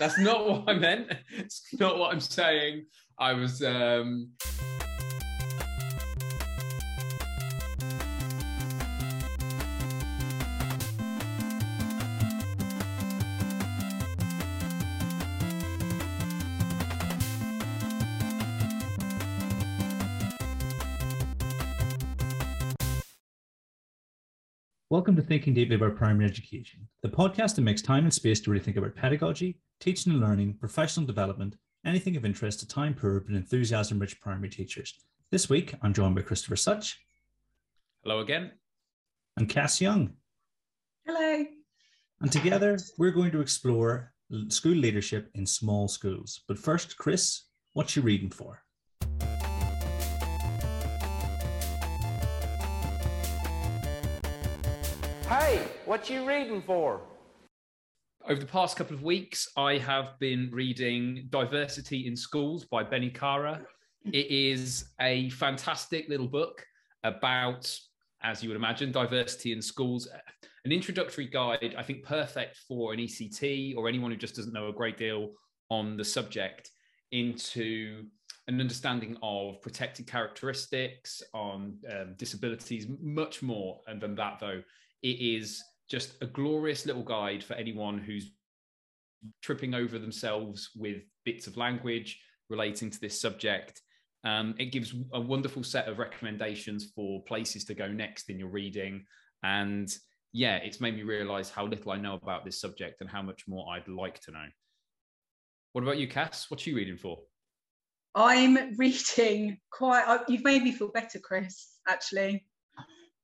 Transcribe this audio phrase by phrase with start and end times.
[0.00, 1.12] That's not what I meant.
[1.38, 2.86] It's not what I'm saying.
[3.18, 3.62] I was.
[3.62, 4.32] Um...
[24.90, 28.50] Welcome to Thinking Deeply About Primary Education, the podcast that makes time and space to
[28.50, 33.20] really think about pedagogy, teaching and learning, professional development, anything of interest to time poor
[33.20, 34.94] but enthusiasm rich primary teachers.
[35.30, 37.04] This week, I'm joined by Christopher Such.
[38.02, 38.52] Hello again.
[39.36, 40.14] And Cass Young.
[41.04, 41.44] Hello.
[42.22, 44.14] And together, we're going to explore
[44.48, 46.40] school leadership in small schools.
[46.48, 47.42] But first, Chris,
[47.74, 48.62] what you reading for?
[55.28, 57.02] Hey, what you reading for?
[58.26, 63.10] Over the past couple of weeks, I have been reading Diversity in Schools by Bennie
[63.10, 63.60] Kara.
[64.14, 66.64] It is a fantastic little book
[67.02, 67.70] about,
[68.22, 70.08] as you would imagine, diversity in schools.
[70.64, 74.68] An introductory guide, I think, perfect for an ECT or anyone who just doesn't know
[74.68, 75.32] a great deal
[75.68, 76.70] on the subject
[77.12, 78.06] into
[78.48, 83.80] an understanding of protected characteristics, on um, disabilities, much more.
[83.86, 84.62] And than that, though,
[85.02, 88.32] it is just a glorious little guide for anyone who's
[89.42, 93.80] tripping over themselves with bits of language relating to this subject.
[94.24, 98.48] Um, it gives a wonderful set of recommendations for places to go next in your
[98.48, 99.04] reading.
[99.42, 99.94] And
[100.32, 103.44] yeah, it's made me realize how little I know about this subject and how much
[103.46, 104.46] more I'd like to know.
[105.72, 106.50] What about you, Cass?
[106.50, 107.18] What are you reading for?
[108.14, 112.44] I'm reading quite, you've made me feel better, Chris, actually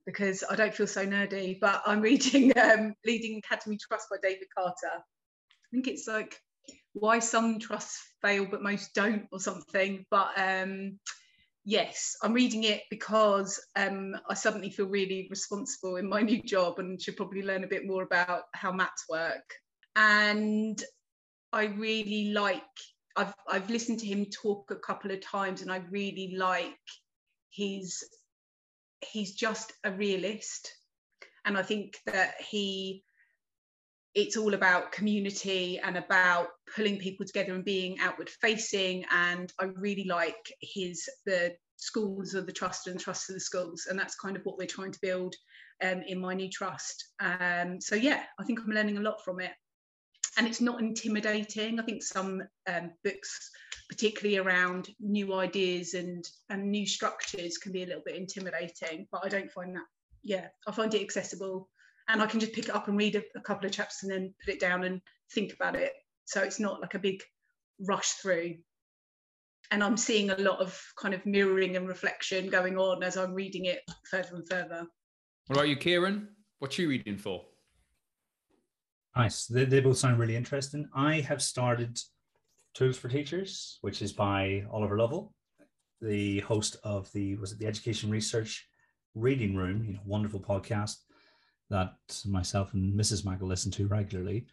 [0.07, 1.59] because I don't feel so nerdy.
[1.61, 4.93] But I'm reading um, Leading Academy Trust by David Carter.
[4.95, 6.39] I think it's like
[6.93, 10.05] why some trusts fail but most don't, or something.
[10.11, 10.99] But um,
[11.65, 16.79] yes, I'm reading it because um, I suddenly feel really responsible in my new job
[16.79, 19.55] and should probably learn a bit more about how MATs work.
[19.97, 20.83] And
[21.53, 22.63] I really like.
[23.17, 26.79] I've I've listened to him talk a couple of times, and I really like
[27.51, 28.05] his
[29.01, 30.73] he's just a realist.
[31.45, 33.03] And i think that he
[34.15, 39.05] it's all about community and about pulling people together and being outward facing.
[39.13, 43.87] And i really like his the schools of the trust and trust of the schools.
[43.89, 45.35] And that's kind of what we're trying to build
[45.83, 47.09] um, in my new trust.
[47.21, 49.53] Um, so yeah i think i'm learning a lot from it
[50.37, 51.81] and it's not intimidating.
[51.81, 53.51] I think some um, books
[53.91, 59.21] particularly around new ideas and and new structures can be a little bit intimidating but
[59.25, 59.83] i don't find that
[60.23, 61.69] yeah i find it accessible.
[62.09, 64.13] And i can just pick it up and read a, a couple of chapters and
[64.13, 65.01] then put it down and
[65.35, 65.93] think about it.
[66.25, 67.21] So it's not like a big
[67.81, 68.55] rush through.
[69.73, 73.35] And i'm seeing a lot of kind of mirroring and reflection going on as i'm
[73.35, 74.87] reading it further and further.
[75.47, 76.29] What about you kieran?
[76.61, 77.45] What are you reading for
[79.17, 81.99] nice they, they both sound really interesting i have started
[82.75, 85.35] Tools for Teachers, which is by Oliver Lovell,
[86.01, 88.67] the host of the was it the Education Research
[89.15, 90.97] Reading Room, you know, wonderful podcast
[91.69, 91.95] that
[92.27, 93.25] myself and Mrs.
[93.25, 94.47] Mackle listen to regularly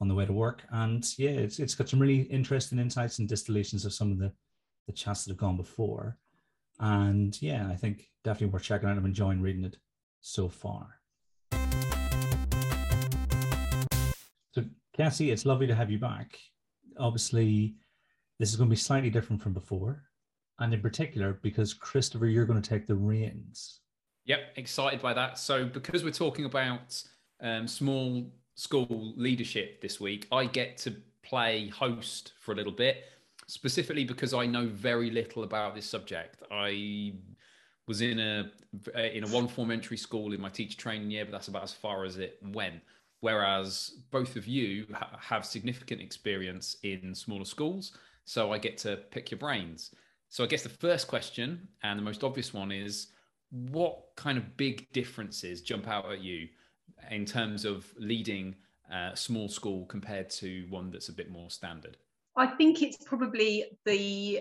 [0.00, 0.62] on the way to work.
[0.70, 4.32] And yeah, it's it's got some really interesting insights and distillations of some of the
[4.86, 6.18] the chats that have gone before.
[6.80, 8.96] And yeah, I think definitely worth checking out.
[8.96, 9.76] I'm enjoying reading it
[10.20, 10.99] so far.
[15.00, 16.38] Cassie, it's lovely to have you back
[17.00, 17.74] obviously
[18.38, 20.02] this is going to be slightly different from before,
[20.58, 23.80] and in particular because Christopher, you're going to take the reins.
[24.26, 25.38] Yep, excited by that.
[25.38, 27.02] So because we're talking about
[27.40, 33.04] um, small school leadership this week, I get to play host for a little bit,
[33.46, 36.42] specifically because I know very little about this subject.
[36.50, 37.14] I
[37.88, 38.50] was in a
[38.94, 41.72] in a one form entry school in my teacher training year, but that's about as
[41.72, 42.80] far as it went
[43.20, 47.92] whereas both of you ha- have significant experience in smaller schools.
[48.24, 49.94] So I get to pick your brains.
[50.28, 53.08] So I guess the first question and the most obvious one is
[53.50, 56.48] what kind of big differences jump out at you
[57.10, 58.54] in terms of leading
[58.92, 61.96] a small school compared to one that's a bit more standard?
[62.36, 64.40] I think it's probably the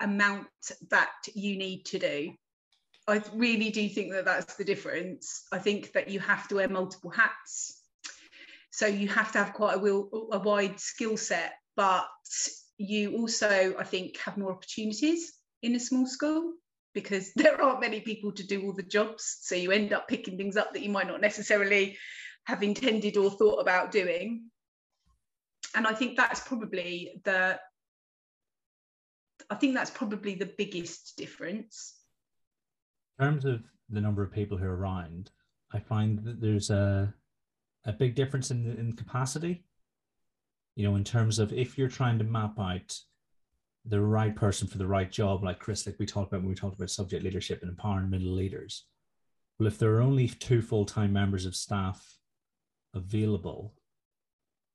[0.00, 0.48] amount
[0.90, 2.32] that you need to do.
[3.06, 5.44] I really do think that that's the difference.
[5.52, 7.81] I think that you have to wear multiple hats
[8.72, 12.06] so you have to have quite a, a wide skill set, but
[12.78, 16.54] you also, I think, have more opportunities in a small school
[16.94, 19.38] because there aren't many people to do all the jobs.
[19.42, 21.98] So you end up picking things up that you might not necessarily
[22.46, 24.50] have intended or thought about doing.
[25.76, 27.60] and I think that's probably the
[29.50, 31.94] I think that's probably the biggest difference.
[33.18, 35.30] In terms of the number of people who are around,
[35.74, 37.12] I find that there's a
[37.84, 39.64] a big difference in in capacity.
[40.74, 42.98] You know, in terms of if you're trying to map out
[43.84, 46.54] the right person for the right job, like Chris, like we talked about when we
[46.54, 48.84] talked about subject leadership and empowering middle leaders.
[49.58, 52.18] Well, if there are only two full time members of staff
[52.94, 53.74] available,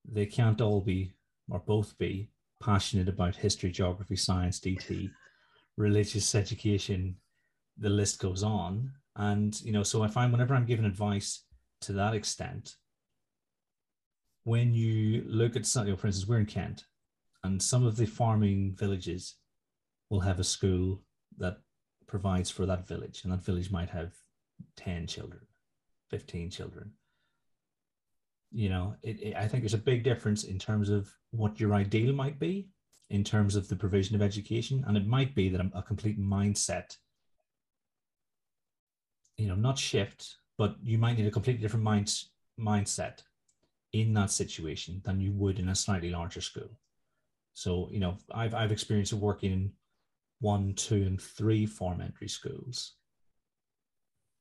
[0.06, 1.14] they can't all be
[1.50, 2.30] or both be
[2.62, 5.10] passionate about history, geography, science, DT,
[5.78, 7.16] religious education,
[7.78, 8.92] the list goes on.
[9.16, 11.44] And, you know, so I find whenever I'm giving advice
[11.82, 12.76] to that extent,
[14.48, 16.86] when you look at, know, for instance, we're in Kent,
[17.44, 19.36] and some of the farming villages
[20.10, 21.02] will have a school
[21.38, 21.58] that
[22.08, 24.14] provides for that village, and that village might have
[24.78, 25.42] 10 children,
[26.12, 26.92] 15 children.
[28.54, 31.74] You know, it, it, I think there's a big difference in terms of what your
[31.74, 32.70] ideal might be
[33.10, 34.86] in terms of the provision of education.
[34.88, 36.96] And it might be that a, a complete mindset,
[39.36, 42.14] you know, not shift, but you might need a completely different mind,
[42.58, 43.24] mindset
[43.98, 46.70] in that situation than you would in a slightly larger school.
[47.54, 49.72] So, you know, I've, I've experienced working in
[50.40, 52.94] one, two, and three form entry schools.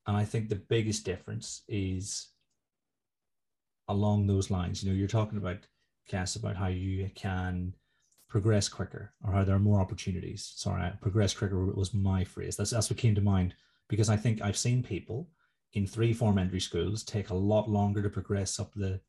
[0.05, 2.27] And I think the biggest difference is
[3.87, 4.83] along those lines.
[4.83, 5.57] You know, you're talking about
[6.07, 7.73] Cass about how you can
[8.29, 10.53] progress quicker or how there are more opportunities.
[10.55, 12.55] Sorry, progress quicker was my phrase.
[12.55, 13.55] That's that's what came to mind
[13.89, 15.29] because I think I've seen people
[15.73, 19.01] in three form entry schools take a lot longer to progress up the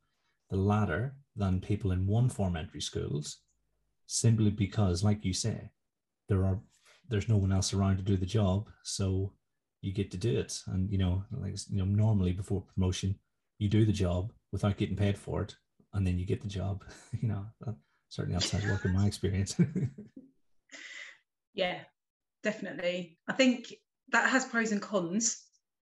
[0.49, 3.39] the latter than people in one form entry schools,
[4.07, 5.71] simply because, like you say,
[6.27, 6.59] there are
[7.09, 9.33] there's no one else around to do the job, so
[9.81, 10.59] you get to do it.
[10.67, 13.15] And you know, like you know, normally before promotion,
[13.57, 15.55] you do the job without getting paid for it,
[15.93, 16.83] and then you get the job.
[17.21, 17.45] you know,
[18.09, 19.55] certainly outside work in my experience.
[21.53, 21.79] yeah,
[22.43, 23.17] definitely.
[23.27, 23.73] I think
[24.11, 25.43] that has pros and cons.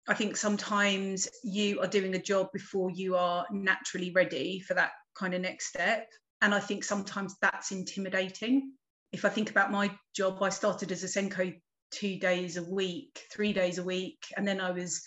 [0.07, 4.91] I think sometimes you are doing a job before you are naturally ready for that
[5.15, 6.07] kind of next step.
[6.41, 8.73] And I think sometimes that's intimidating.
[9.11, 11.53] If I think about my job, I started as a SENCO
[11.91, 15.03] two days a week, three days a week, and then I was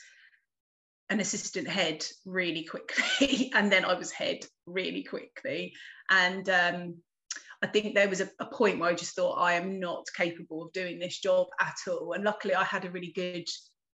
[1.11, 5.73] an assistant head really quickly and then i was head really quickly
[6.11, 6.97] and um,
[7.63, 10.65] i think there was a, a, point where i just thought i am not capable
[10.65, 13.47] of doing this job at all and luckily i had a really good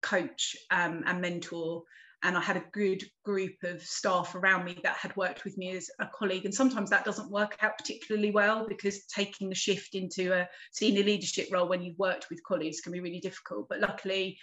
[0.02, 1.84] coach um, and mentor
[2.24, 5.76] and i had a good group of staff around me that had worked with me
[5.76, 6.46] as a colleague.
[6.46, 11.04] And sometimes that doesn't work out particularly well because taking the shift into a senior
[11.04, 13.68] leadership role when you've worked with colleagues can be really difficult.
[13.70, 14.38] But luckily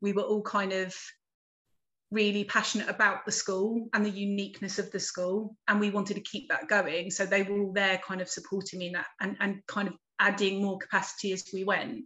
[0.00, 0.94] we were all kind of
[2.10, 6.20] really passionate about the school and the uniqueness of the school and we wanted to
[6.20, 7.10] keep that going.
[7.10, 10.78] So they were all there kind of supporting me and, and kind of adding more
[10.78, 12.04] capacity as we went.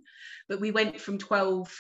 [0.49, 1.75] But we went from 12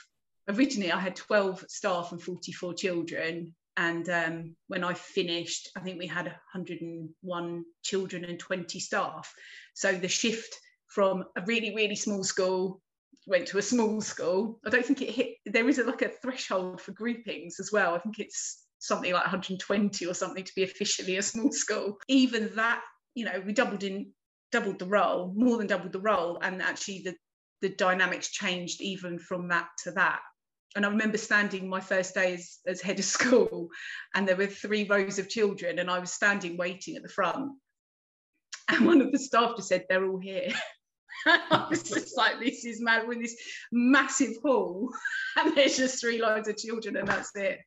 [0.48, 5.98] originally i had 12 staff and 44 children and um, when i finished i think
[5.98, 9.32] we had 101 children and 20 staff
[9.74, 10.54] so the shift
[10.88, 12.80] from a really really small school
[13.28, 14.58] went to a small school.
[14.66, 15.34] I don't think it hit.
[15.44, 17.94] There is a, like a threshold for groupings as well.
[17.94, 21.98] I think it's something like 120 or something to be officially a small school.
[22.08, 22.82] Even that,
[23.14, 24.12] you know, we doubled in,
[24.50, 27.14] doubled the roll, more than doubled the roll, and actually the
[27.60, 30.20] the dynamics changed even from that to that.
[30.78, 33.68] And I remember standing my first day as, as head of school,
[34.14, 37.50] and there were three rows of children, and I was standing waiting at the front.
[38.68, 40.50] And one of the staff just said, They're all here.
[41.26, 43.08] I was just like, this is mad.
[43.08, 43.34] We're in this
[43.72, 44.88] massive hall,
[45.36, 47.58] and there's just three lines of children, and that's it.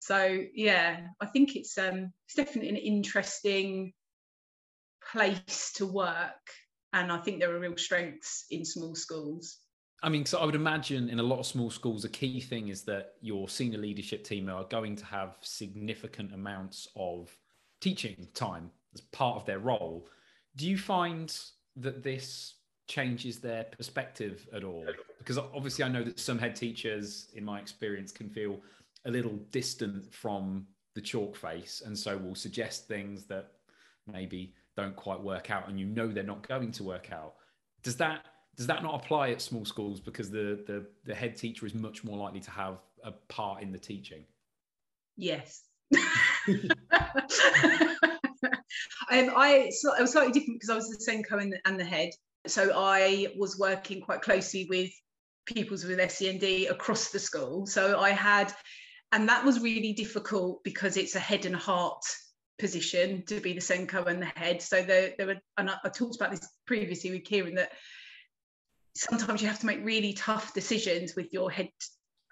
[0.00, 3.94] So yeah, I think it's um it's definitely an interesting
[5.10, 6.50] place to work,
[6.92, 9.56] and I think there are real strengths in small schools.
[10.02, 12.68] I mean, so I would imagine in a lot of small schools, a key thing
[12.68, 17.34] is that your senior leadership team are going to have significant amounts of
[17.80, 20.08] teaching time as part of their role.
[20.56, 21.34] Do you find
[21.76, 22.54] that this
[22.88, 24.86] changes their perspective at all?
[25.18, 28.60] Because obviously, I know that some head teachers, in my experience, can feel
[29.06, 33.52] a little distant from the chalk face, and so will suggest things that
[34.06, 37.34] maybe don't quite work out, and you know they're not going to work out.
[37.82, 38.24] Does that
[38.56, 42.04] does that not apply at small schools because the the, the head teacher is much
[42.04, 44.24] more likely to have a part in the teaching?
[45.16, 45.62] Yes.
[45.94, 46.70] um,
[49.10, 52.10] I, was slightly different because I was the SENCO and the, and the head.
[52.46, 54.90] So I was working quite closely with
[55.46, 57.66] pupils with SEND across the school.
[57.66, 58.52] So I had,
[59.12, 62.04] and that was really difficult because it's a head and heart
[62.58, 64.60] position to be the SENCO and the head.
[64.60, 67.72] So there, there were, and I, I talked about this previously with Kieran that
[68.96, 71.70] sometimes you have to make really tough decisions with your head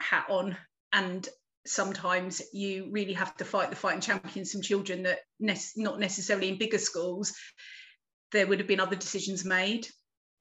[0.00, 0.56] hat on,
[0.92, 1.28] and
[1.66, 5.98] sometimes you really have to fight the fight and champion some children that ne- not
[5.98, 7.34] necessarily in bigger schools
[8.32, 9.86] there would have been other decisions made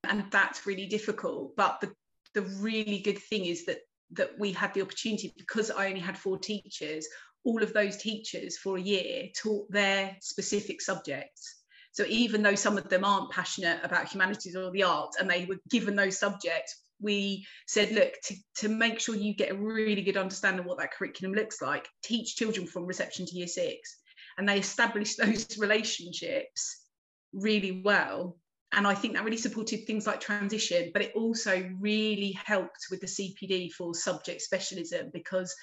[0.03, 1.89] and that's really difficult but the
[2.33, 3.77] the really good thing is that
[4.11, 7.07] that we had the opportunity because I only had four teachers
[7.43, 11.62] all of those teachers for a year taught their specific subjects.
[11.93, 15.45] So even though some of them aren't passionate about humanities or the arts and they
[15.45, 20.01] were given those subjects, we said, look, to, to make sure you get a really
[20.01, 23.99] good understanding of what that curriculum looks like, teach children from reception to year six.
[24.37, 26.87] And they established those relationships
[27.31, 28.37] really well.
[28.71, 33.01] And I think that really supported things like transition, but it also really helped with
[33.01, 35.53] the CPD for subject specialism because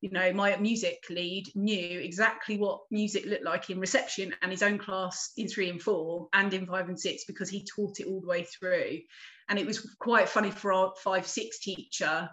[0.00, 4.62] you know, my music lead knew exactly what music looked like in reception and his
[4.62, 8.06] own class in three and four and in five and six because he taught it
[8.06, 8.98] all the way through.
[9.48, 12.30] And it was quite funny for our five, six teacher.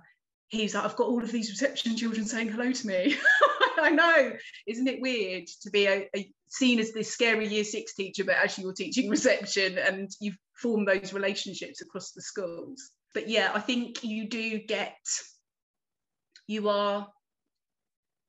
[0.47, 3.17] He's like, I've got all of these reception children saying hello to me.
[3.79, 4.33] I know,
[4.65, 8.35] isn't it weird to be a, a, seen as this scary year six teacher, but
[8.35, 12.91] actually you're teaching reception and you've formed those relationships across the schools.
[13.13, 14.95] But yeah, I think you do get,
[16.47, 17.07] you are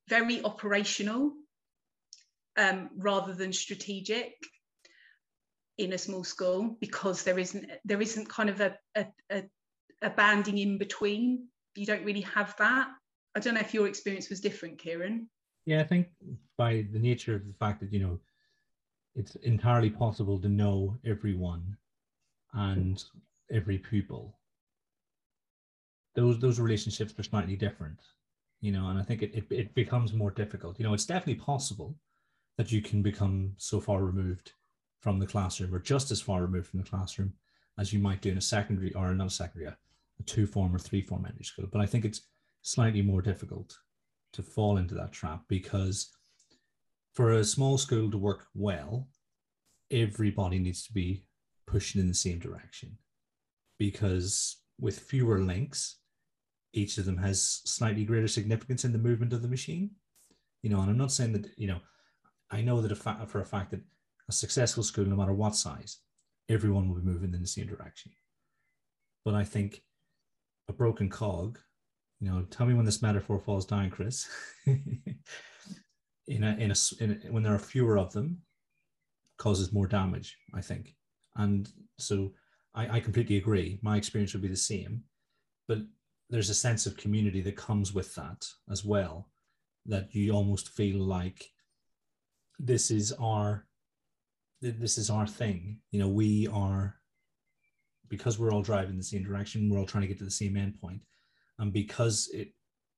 [0.09, 1.33] very operational
[2.57, 4.33] um, rather than strategic
[5.77, 9.43] in a small school because there isn't there isn't kind of a, a, a,
[10.01, 11.47] a banding in between.
[11.75, 12.89] You don't really have that.
[13.35, 15.29] I don't know if your experience was different, Kieran.
[15.65, 16.07] Yeah, I think
[16.57, 18.19] by the nature of the fact that you know
[19.15, 21.77] it's entirely possible to know everyone
[22.53, 23.01] and
[23.51, 24.37] every pupil.
[26.15, 27.99] Those those relationships are slightly different
[28.61, 30.79] you know, and I think it, it, it becomes more difficult.
[30.79, 31.95] You know, it's definitely possible
[32.57, 34.53] that you can become so far removed
[34.99, 37.33] from the classroom or just as far removed from the classroom
[37.77, 40.79] as you might do in a secondary or not a secondary, a two form or
[40.79, 41.67] three form entry school.
[41.71, 42.21] But I think it's
[42.61, 43.77] slightly more difficult
[44.33, 46.11] to fall into that trap because
[47.13, 49.07] for a small school to work well,
[49.89, 51.23] everybody needs to be
[51.65, 52.97] pushing in the same direction
[53.77, 55.97] because with fewer links,
[56.73, 59.91] each of them has slightly greater significance in the movement of the machine.
[60.61, 61.79] You know, and I'm not saying that, you know,
[62.51, 63.81] I know that a fa- for a fact that
[64.27, 65.99] a successful school, no matter what size,
[66.49, 68.11] everyone will be moving in the same direction.
[69.23, 69.81] But I think
[70.67, 71.59] a broken cog,
[72.19, 74.27] you know, tell me when this metaphor falls down, Chris.
[74.65, 78.41] in a, in a, in a, when there are fewer of them,
[79.37, 80.95] causes more damage, I think.
[81.35, 82.33] And so
[82.75, 83.79] I, I completely agree.
[83.81, 85.03] My experience would be the same.
[85.67, 85.79] But
[86.29, 89.27] there's a sense of community that comes with that as well
[89.85, 91.49] that you almost feel like
[92.59, 93.65] this is our
[94.61, 95.79] this is our thing.
[95.91, 96.95] You know we are
[98.09, 100.53] because we're all driving the same direction we're all trying to get to the same
[100.53, 101.01] endpoint.
[101.57, 102.49] And because it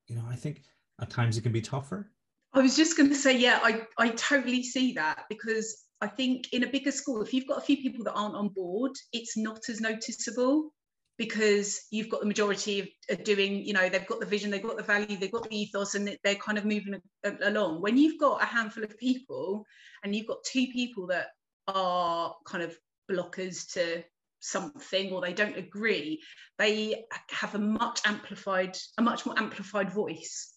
[0.08, 0.64] you know i think
[1.00, 2.12] at times it can be tougher.
[2.54, 6.52] I was just going to say yeah i i totally see that because i think
[6.52, 9.38] in a bigger school if you've got a few people that aren't on board it's
[9.38, 10.74] not as noticeable
[11.22, 14.64] because you've got the majority of, of, doing, you know, they've got the vision, they've
[14.64, 17.00] got the value, they've got the ethos, and they're kind of moving
[17.44, 17.80] along.
[17.80, 19.64] When you've got a handful of people
[20.04, 21.28] and you've got two people that
[21.68, 22.76] are kind of
[23.08, 24.04] blockers to
[24.40, 26.24] something or they don't agree,
[26.58, 30.52] they have a much amplified, a much more amplified voice.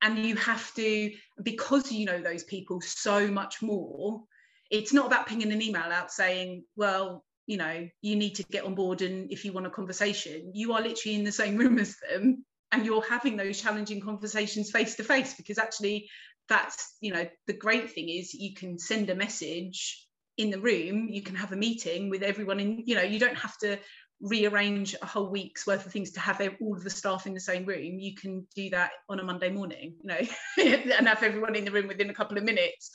[0.00, 4.22] And you have to, because you know those people so much more,
[4.70, 8.64] it's not about pinging an email out saying, well, you know you need to get
[8.64, 11.78] on board and if you want a conversation you are literally in the same room
[11.78, 16.08] as them and you're having those challenging conversations face to face because actually
[16.48, 20.06] that's you know the great thing is you can send a message
[20.38, 23.36] in the room you can have a meeting with everyone in you know you don't
[23.36, 23.78] have to
[24.20, 27.40] rearrange a whole week's worth of things to have all of the staff in the
[27.40, 27.98] same room.
[27.98, 30.20] You can do that on a monday morning you know
[30.96, 32.92] and have everyone in the room within a couple of minutes.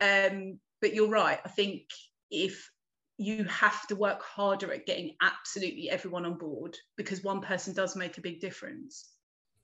[0.00, 1.84] Um, but you're right i think
[2.30, 2.70] if
[3.16, 7.96] you have to work harder at getting absolutely everyone on board because one person does
[7.96, 9.10] make a big difference.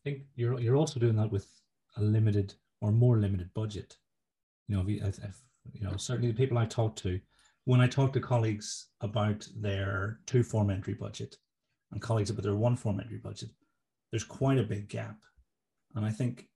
[0.01, 1.49] I think you're you're also doing that with
[1.97, 3.97] a limited or more limited budget.
[4.69, 5.43] You know, if, if,
[5.73, 7.21] you know, certainly the people I talk to,
[7.65, 11.37] when I talk to colleagues about their two form entry budget
[11.93, 13.51] and colleagues about their one form entry budget,
[14.11, 15.17] there's quite a big gap,
[15.95, 16.49] and I think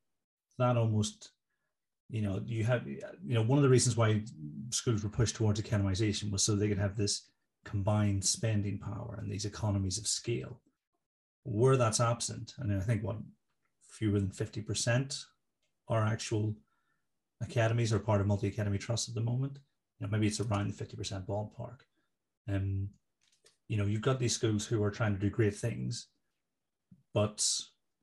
[0.58, 1.32] that almost
[2.10, 4.22] you know, you have, you know, one of the reasons why
[4.70, 7.28] schools were pushed towards academization was so they could have this
[7.64, 10.60] combined spending power and these economies of scale.
[11.44, 13.16] Where that's absent, and I think what
[13.90, 15.24] fewer than 50%
[15.88, 16.54] are actual
[17.42, 19.58] academies are part of multi academy trust at the moment.
[19.98, 21.80] You know, maybe it's around the fifty percent ballpark.
[22.48, 22.88] Um,
[23.68, 26.08] you know, you've got these schools who are trying to do great things,
[27.12, 27.46] but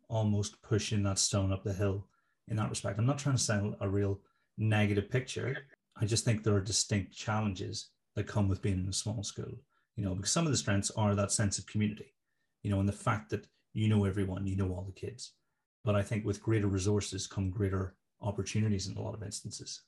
[0.10, 2.08] almost pushing that stone up the hill
[2.48, 3.00] in that respect.
[3.00, 4.20] I'm not trying to sell a real
[4.58, 5.58] negative picture.
[6.00, 9.54] I just think there are distinct challenges that come with being in a small school.
[9.96, 12.14] You know, because some of the strengths are that sense of community,
[12.64, 15.34] you know, and the fact that you know everyone, you know all the kids.
[15.84, 19.82] But I think with greater resources come greater opportunities in a lot of instances.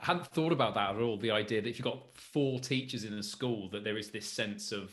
[0.00, 1.18] I hadn't thought about that at all.
[1.18, 4.26] The idea that if you've got four teachers in a school, that there is this
[4.26, 4.90] sense of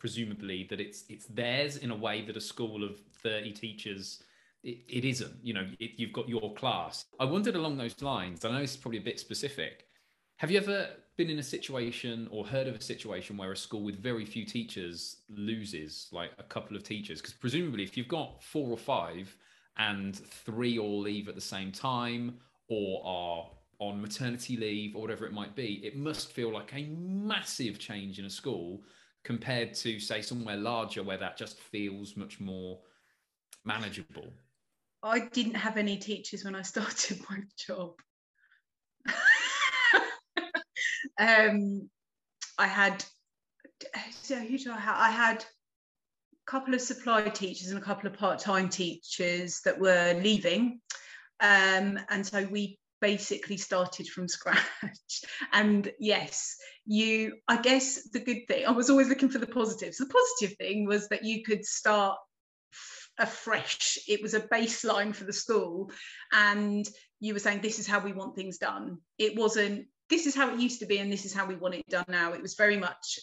[0.00, 4.24] presumably that it's it's theirs in a way that a school of 30 teachers
[4.64, 7.04] it, it isn't you know it, you've got your class.
[7.20, 9.86] I wondered along those lines i know is probably a bit specific.
[10.38, 10.88] Have you ever
[11.18, 14.46] been in a situation or heard of a situation where a school with very few
[14.46, 17.20] teachers loses like a couple of teachers?
[17.20, 19.36] Because presumably if you've got four or five
[19.76, 22.38] and three all leave at the same time
[22.68, 26.84] or are on maternity leave or whatever it might be it must feel like a
[26.86, 28.82] massive change in a school
[29.24, 32.78] compared to say somewhere larger where that just feels much more
[33.64, 34.32] manageable
[35.02, 37.94] I didn't have any teachers when I started my job.
[41.18, 41.88] um,
[42.58, 43.04] I had,
[44.10, 44.96] so who do I have?
[44.96, 50.20] I had a couple of supply teachers and a couple of part-time teachers that were
[50.22, 50.80] leaving.
[51.40, 54.60] Um, and so we basically started from scratch.
[55.52, 59.98] and yes, you, I guess the good thing, I was always looking for the positives.
[59.98, 62.18] The positive thing was that you could start
[63.18, 63.98] afresh.
[64.08, 65.90] It was a baseline for the school.
[66.32, 66.88] And
[67.20, 68.98] you were saying, this is how we want things done.
[69.18, 71.74] It wasn't, this is how it used to be, and this is how we want
[71.74, 72.32] it done now.
[72.32, 73.20] It was very much,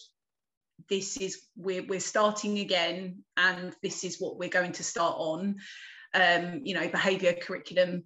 [0.89, 5.55] this is, we're, we're starting again, and this is what we're going to start on.
[6.13, 8.05] Um, you know, behaviour curriculum.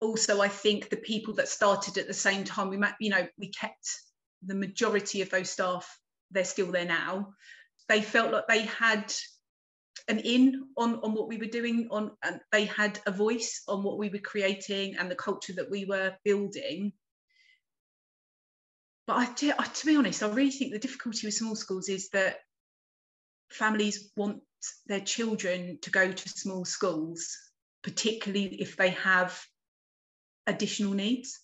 [0.00, 3.26] Also, I think the people that started at the same time, we might, you know,
[3.38, 3.88] we kept
[4.42, 5.98] the majority of those staff,
[6.30, 7.34] they're still there now.
[7.88, 9.12] They felt like they had
[10.08, 13.82] an in on on what we were doing on and they had a voice on
[13.82, 16.92] what we were creating and the culture that we were building
[19.06, 22.38] but I, to be honest i really think the difficulty with small schools is that
[23.50, 24.40] families want
[24.86, 27.36] their children to go to small schools
[27.82, 29.40] particularly if they have
[30.50, 31.38] additional needs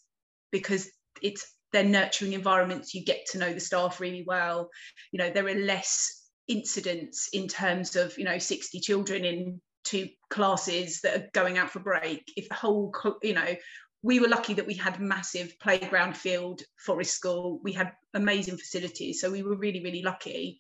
[0.53, 0.91] because
[1.23, 4.71] it's they're nurturing environments you get to know the staff really well.
[5.13, 10.09] You know there are less incidents in terms of you know 60 children in two
[10.31, 12.23] classes that are going out for break.
[12.37, 13.55] If the whole you know
[14.03, 17.61] we were lucky that we had massive playground field forest school.
[17.63, 20.59] We had amazing facilities so we were really really lucky.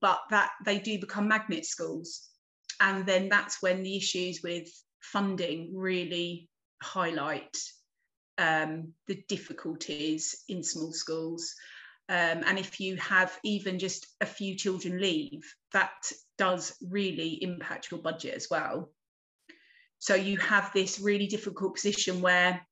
[0.00, 2.26] But that they do become magnet schools.
[2.80, 4.66] And then that's when the issues with
[5.00, 6.48] funding really
[6.82, 7.54] highlight
[8.40, 11.54] um, the difficulties in small schools
[12.10, 17.92] um, and if you have even just a few children leave, that does really impact
[17.92, 18.90] your budget as well.
[20.00, 22.66] So you have this really difficult position where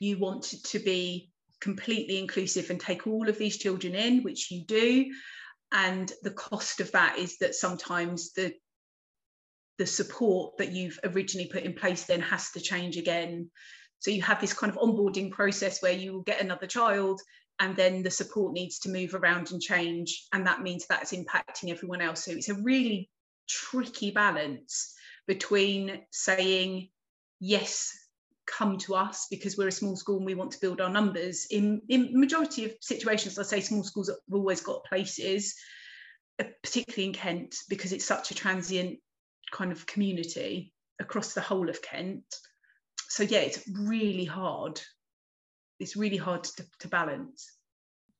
[0.00, 4.64] you want to be completely inclusive and take all of these children in, which you
[4.64, 5.12] do.
[5.70, 8.54] And the cost of that is that sometimes the
[9.76, 13.50] the support that you've originally put in place then has to change again.
[14.04, 17.22] So you have this kind of onboarding process where you will get another child
[17.58, 20.26] and then the support needs to move around and change.
[20.30, 22.22] And that means that's impacting everyone else.
[22.22, 23.08] So it's a really
[23.48, 24.94] tricky balance
[25.26, 26.90] between saying
[27.40, 27.98] yes
[28.46, 31.46] come to us because we're a small school and we want to build our numbers.
[31.50, 35.54] In in majority of situations i say small schools have always got places
[36.38, 38.98] uh, particularly in kent because it's such a transient
[39.50, 42.22] kind of community across the whole of kent
[43.14, 44.80] so yeah it's really hard
[45.80, 47.58] it's really hard to, to balance.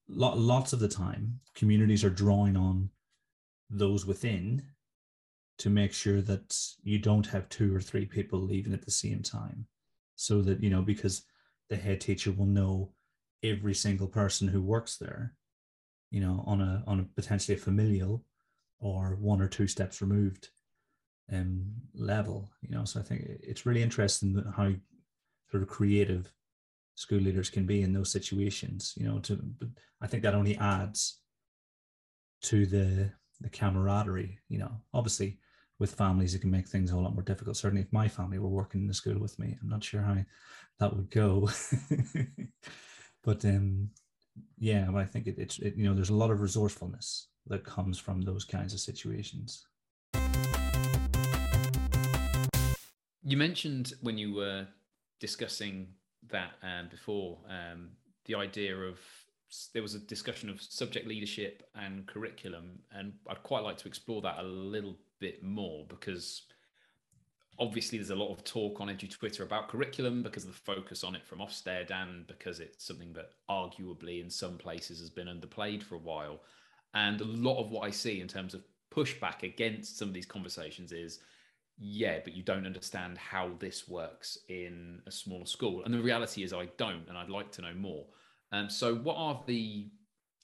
[0.09, 2.91] Lots of the time, communities are drawing on
[3.71, 4.63] those within
[5.59, 9.23] to make sure that you don't have two or three people leaving at the same
[9.23, 9.67] time.
[10.17, 11.23] So that, you know, because
[11.71, 12.93] the head teacher will know
[13.43, 15.35] every single person who works there,
[16.11, 18.25] you know, on a on a potentially a familial
[18.79, 20.51] or one or two steps removed
[21.33, 22.85] um level, you know.
[22.85, 24.73] So I think it's really interesting how
[25.51, 26.33] sort of creative
[26.95, 29.69] school leaders can be in those situations you know to but
[30.01, 31.21] i think that only adds
[32.41, 33.11] to the
[33.41, 34.71] the camaraderie you know?
[34.93, 35.39] Obviously
[35.81, 37.57] with families it can make things a lot more difficult.
[37.57, 40.17] Certainly if my family were working in the school with me i'm not sure how
[40.79, 41.49] that would go.
[43.25, 43.91] But um
[44.59, 47.65] yeah but i think it, it's it, you know there's a lot of resourcefulness that
[47.65, 49.67] comes from those kinds of situations
[53.25, 54.67] You mentioned when you were
[55.19, 55.89] discussing
[56.29, 57.91] that um, before um,
[58.27, 58.99] the idea of
[59.73, 64.21] there was a discussion of subject leadership and curriculum, and I'd quite like to explore
[64.23, 66.43] that a little bit more because
[67.59, 71.05] obviously there's a lot of talk on edu twitter about curriculum because of the focus
[71.05, 75.29] on it from ofsted and because it's something that arguably in some places has been
[75.29, 76.41] underplayed for a while.
[76.95, 80.27] And a lot of what i see in terms of pushback against some of these
[80.27, 81.21] conversations is
[81.79, 85.83] yeah but you don't understand how this works in a smaller school.
[85.85, 88.07] And the reality is i don't and i'd like to know more.
[88.53, 89.91] Um, so what are the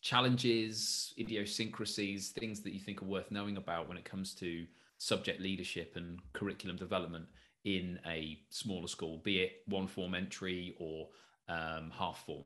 [0.03, 4.66] challenges idiosyncrasies things that you think are worth knowing about when it comes to
[4.99, 7.27] subject leadership and curriculum development
[7.64, 11.09] in a smaller school be it one form entry or
[11.49, 12.45] um, half form?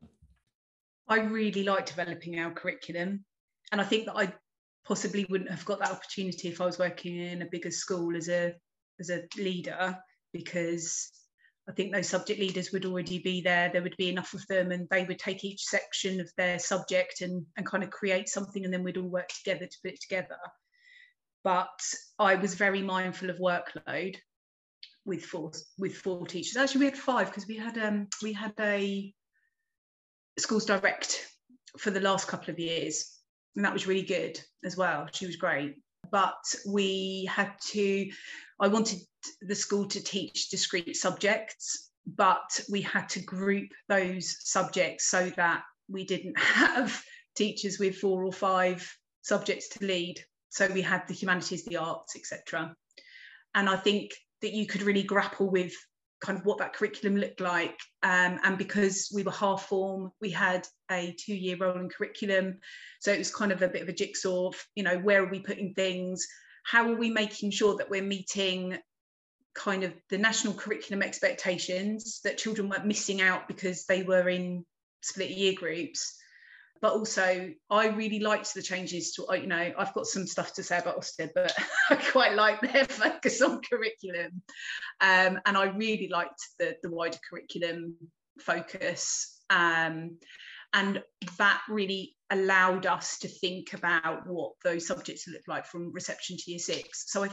[1.07, 3.23] I really like developing our curriculum
[3.71, 4.31] and i think that i
[4.85, 8.29] possibly wouldn't have got that opportunity if i was working in a bigger school as
[8.29, 8.53] a
[8.99, 9.97] as a leader
[10.33, 11.11] because
[11.67, 13.69] I think those subject leaders would already be there.
[13.71, 17.21] There would be enough of them, and they would take each section of their subject
[17.21, 20.01] and, and kind of create something, and then we'd all work together to put it
[20.01, 20.37] together.
[21.43, 21.79] But
[22.19, 24.15] I was very mindful of workload
[25.05, 26.57] with four with four teachers.
[26.57, 29.13] Actually, we had five because we had um we had a
[30.37, 31.27] schools direct
[31.79, 33.19] for the last couple of years,
[33.55, 35.07] and that was really good as well.
[35.11, 35.75] She was great
[36.15, 38.09] but we had to
[38.61, 38.99] i wanted
[39.41, 45.63] the school to teach discrete subjects but we had to group those subjects so that
[45.89, 47.03] we didn't have
[47.35, 48.89] teachers with four or five
[49.23, 50.17] subjects to lead.
[50.49, 52.73] So we had the humanities the arts etc
[53.53, 55.73] and i think that you could really grapple with
[56.21, 57.77] kind of what that curriculum looked like.
[58.03, 62.59] Um, and because we were half form, we had a two year rolling curriculum.
[62.99, 65.29] So it was kind of a bit of a jigsaw of, you know, where are
[65.29, 66.25] we putting things?
[66.63, 68.77] How are we making sure that we're meeting
[69.53, 74.65] kind of the national curriculum expectations that children weren't missing out because they were in
[75.01, 76.17] split year groups?
[76.85, 80.61] But also I really liked the changes to you know I've got some stuff to
[80.61, 81.51] say about Ofsted but
[81.89, 84.43] I quite like their focus on curriculum.
[85.01, 87.95] Um, and I really liked the the wider curriculum
[88.39, 89.41] focus.
[89.49, 90.19] Um,
[90.73, 91.01] and
[91.39, 96.51] that really allowed us to think about what those subjects look like from reception to
[96.51, 97.11] year six.
[97.11, 97.29] So I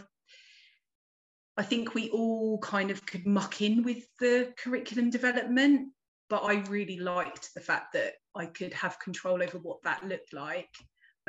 [1.58, 5.90] I think we all kind of could muck in with the curriculum development
[6.30, 10.32] but I really liked the fact that I could have control over what that looked
[10.32, 10.70] like.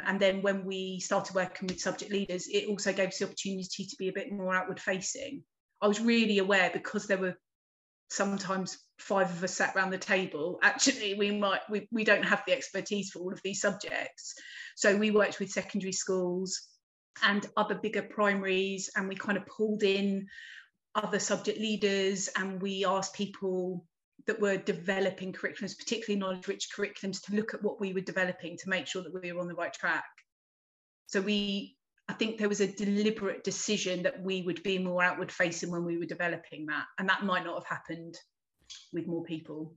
[0.03, 3.85] And then when we started working with subject leaders, it also gave us the opportunity
[3.85, 5.43] to be a bit more outward facing.
[5.81, 7.37] I was really aware because there were
[8.09, 12.43] sometimes five of us sat around the table actually we might we, we don't have
[12.45, 14.35] the expertise for all of these subjects
[14.75, 16.67] so we worked with secondary schools
[17.23, 20.27] and other bigger primaries and we kind of pulled in
[20.95, 23.85] other subject leaders and we asked people
[24.27, 28.57] that were developing curriculums, particularly knowledge rich curriculums, to look at what we were developing
[28.57, 30.05] to make sure that we were on the right track.
[31.07, 31.75] So we,
[32.07, 35.83] I think there was a deliberate decision that we would be more outward facing when
[35.85, 36.85] we were developing that.
[36.97, 38.17] And that might not have happened
[38.93, 39.75] with more people.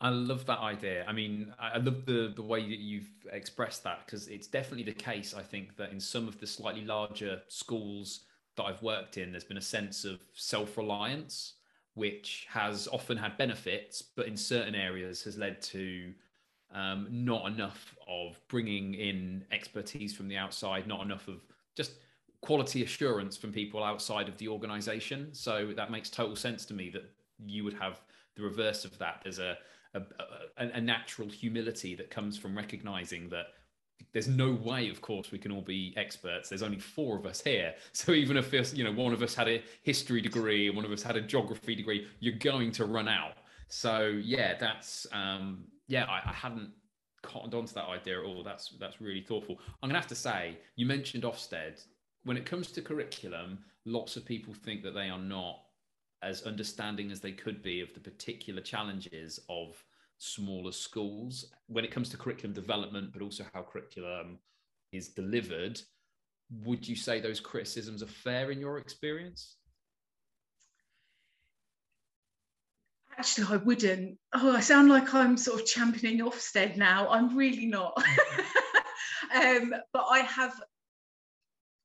[0.00, 1.04] I love that idea.
[1.08, 4.92] I mean, I love the the way that you've expressed that because it's definitely the
[4.92, 5.32] case.
[5.32, 8.26] I think that in some of the slightly larger schools
[8.56, 11.54] that I've worked in, there's been a sense of self reliance
[11.96, 16.12] which has often had benefits, but in certain areas has led to
[16.74, 21.40] um, not enough of bringing in expertise from the outside, not enough of
[21.74, 21.92] just
[22.42, 25.30] quality assurance from people outside of the organization.
[25.32, 27.10] So that makes total sense to me that
[27.46, 28.02] you would have
[28.34, 29.20] the reverse of that.
[29.22, 29.56] There's a,
[29.94, 30.02] a,
[30.58, 33.46] a, a natural humility that comes from recognizing that
[34.12, 36.48] there's no way of course we can all be experts.
[36.48, 37.74] There's only four of us here.
[37.92, 41.02] So even if you know one of us had a history degree one of us
[41.02, 43.34] had a geography degree you're going to run out.
[43.68, 46.70] So yeah that's um yeah i, I hadn't
[47.22, 48.42] cottoned onto that idea at all.
[48.42, 49.58] That's that's really thoughtful.
[49.82, 51.84] I'm gonna have to say you mentioned ofsted.
[52.24, 55.60] When it comes to curriculum lots of people think that they are not
[56.22, 59.82] as understanding as they could be of the particular challenges of
[60.18, 64.38] smaller schools when it comes to curriculum development, but also how curriculum
[64.92, 65.80] is delivered.
[66.64, 69.56] Would you say those criticisms are fair in your experience?
[73.18, 74.18] Actually, I wouldn't.
[74.34, 77.08] Oh, I sound like I'm sort of championing Ofsted now.
[77.08, 77.96] I'm really not.
[79.34, 80.60] um, but I have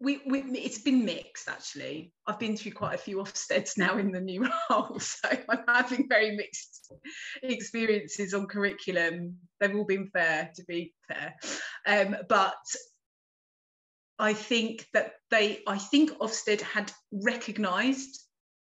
[0.01, 2.11] we, we, it's been mixed actually.
[2.25, 6.09] I've been through quite a few Ofsteds now in the new role, so I'm having
[6.09, 6.91] very mixed
[7.43, 9.37] experiences on curriculum.
[9.59, 11.35] They've all been fair, to be fair,
[11.85, 12.55] um, but
[14.17, 18.19] I think that they, I think Ofsted had recognised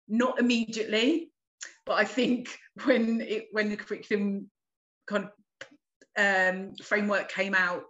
[0.08, 1.30] not immediately,
[1.86, 4.50] but I think when it when the curriculum
[5.06, 5.30] kind of
[6.18, 7.84] um, framework came out,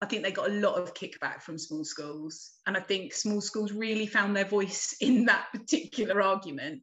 [0.00, 2.52] I think they got a lot of kickback from small schools.
[2.66, 6.82] And I think small schools really found their voice in that particular argument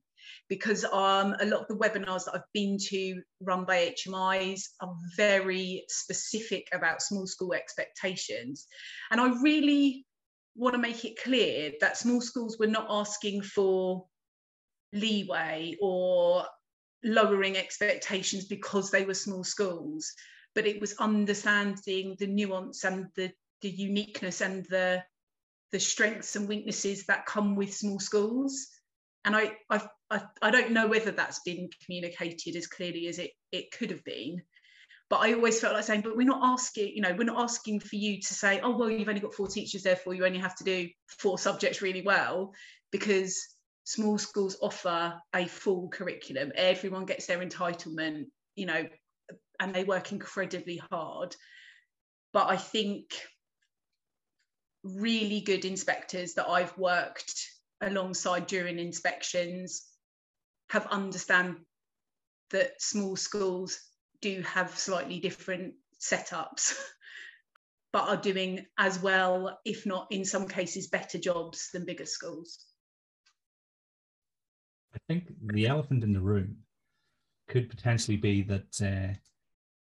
[0.50, 4.94] because um, a lot of the webinars that I've been to run by HMIs are
[5.16, 8.68] very specific about small school expectations.
[9.12, 10.06] And I really
[10.56, 14.06] want to make it clear that small schools were not asking for
[14.94, 16.46] leeway or
[17.04, 20.12] lowering expectations because they were small schools,
[20.56, 25.04] but it was understanding the nuance and the, the uniqueness and the
[25.72, 28.68] the strengths and weaknesses that come with small schools.
[29.26, 33.32] And I, I've, I, I don't know whether that's been communicated as clearly as it,
[33.52, 34.42] it could have been.
[35.10, 37.82] But I always felt like saying, but we're not asking, you know, we're not asking
[37.82, 40.56] for you to say, oh, well, you've only got four teachers, therefore you only have
[40.58, 42.54] to do four subjects really well,
[42.92, 43.38] because
[43.84, 46.52] small schools offer a full curriculum.
[46.56, 48.86] Everyone gets their entitlement, you know,
[49.60, 51.36] and they work incredibly hard.
[52.34, 53.14] But I think
[54.84, 57.34] really good inspectors that I've worked
[57.82, 59.88] alongside during inspections
[60.70, 61.58] have understand
[62.52, 63.80] that small schools
[64.22, 66.74] do have slightly different setups
[67.94, 72.66] but are doing as well if not in some cases better jobs than bigger schools
[74.94, 76.58] I think the elephant in the room
[77.48, 79.18] could potentially be that uh,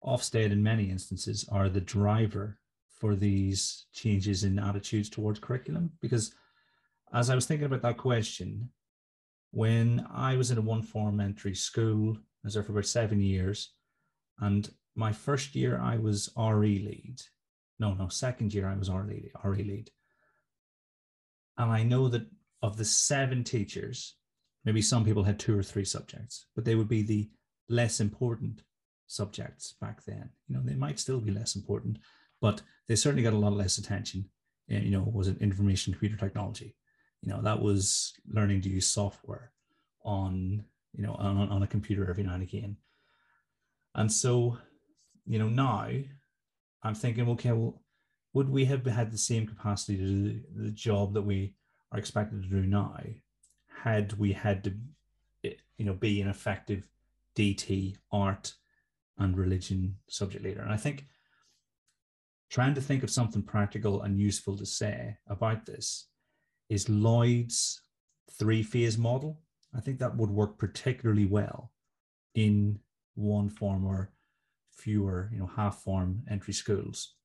[0.04, 2.58] Ofsted, in many instances, are the driver
[2.90, 5.92] for these changes in attitudes towards curriculum.
[6.02, 6.34] Because
[7.14, 8.70] as I was thinking about that question,
[9.52, 13.22] when I was in a one form entry school, I was there for about seven
[13.22, 13.74] years,
[14.40, 17.22] and my first year I was RE lead.
[17.80, 19.90] No, no, second year I was RE, RE lead.
[21.58, 22.26] And I know that
[22.62, 24.16] of the seven teachers
[24.64, 27.30] Maybe some people had two or three subjects, but they would be the
[27.70, 28.62] less important
[29.12, 30.30] subjects back then.
[30.48, 31.98] You know, they might still be less important,
[32.40, 34.26] but they certainly got a lot less attention.
[34.70, 36.76] And, you know, was it information computer technology?
[37.22, 39.52] You know, that was learning to use software
[40.04, 40.64] on,
[40.96, 42.78] you know, on, on a computer every now and again.
[43.94, 44.58] And so,
[45.28, 45.90] you know, now
[46.84, 47.82] I'm thinking, okay, well,
[48.34, 51.54] would we have had the same capacity to do the job that we
[51.92, 52.98] are expected to do now
[53.84, 54.74] had we had to,
[55.44, 56.88] eh, you know, be an effective
[57.36, 58.54] DT art
[59.22, 60.62] and religion subject leader.
[60.62, 61.06] And I think
[62.50, 66.08] trying to think of something practical and useful to say about this
[66.70, 67.82] is Lloyd's
[68.38, 69.40] three phase model.
[69.76, 71.72] I think that would work particularly well
[72.36, 72.80] in
[73.16, 74.12] one form or
[74.72, 77.16] fewer, you know, half form entry schools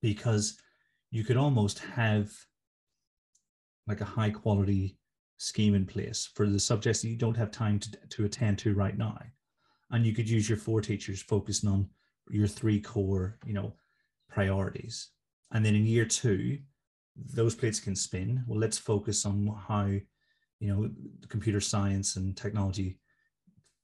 [0.00, 0.58] because
[1.10, 2.30] you could almost have
[3.86, 4.98] like a high quality
[5.38, 8.74] scheme in place for the subjects that you don't have time to, to attend to
[8.74, 9.18] right now.
[9.92, 11.88] And you could use your four teachers focusing on
[12.30, 13.74] your three core, you know,
[14.28, 15.10] priorities.
[15.52, 16.58] And then in year two,
[17.14, 18.42] those plates can spin.
[18.46, 20.90] Well, let's focus on how, you know,
[21.28, 22.98] computer science and technology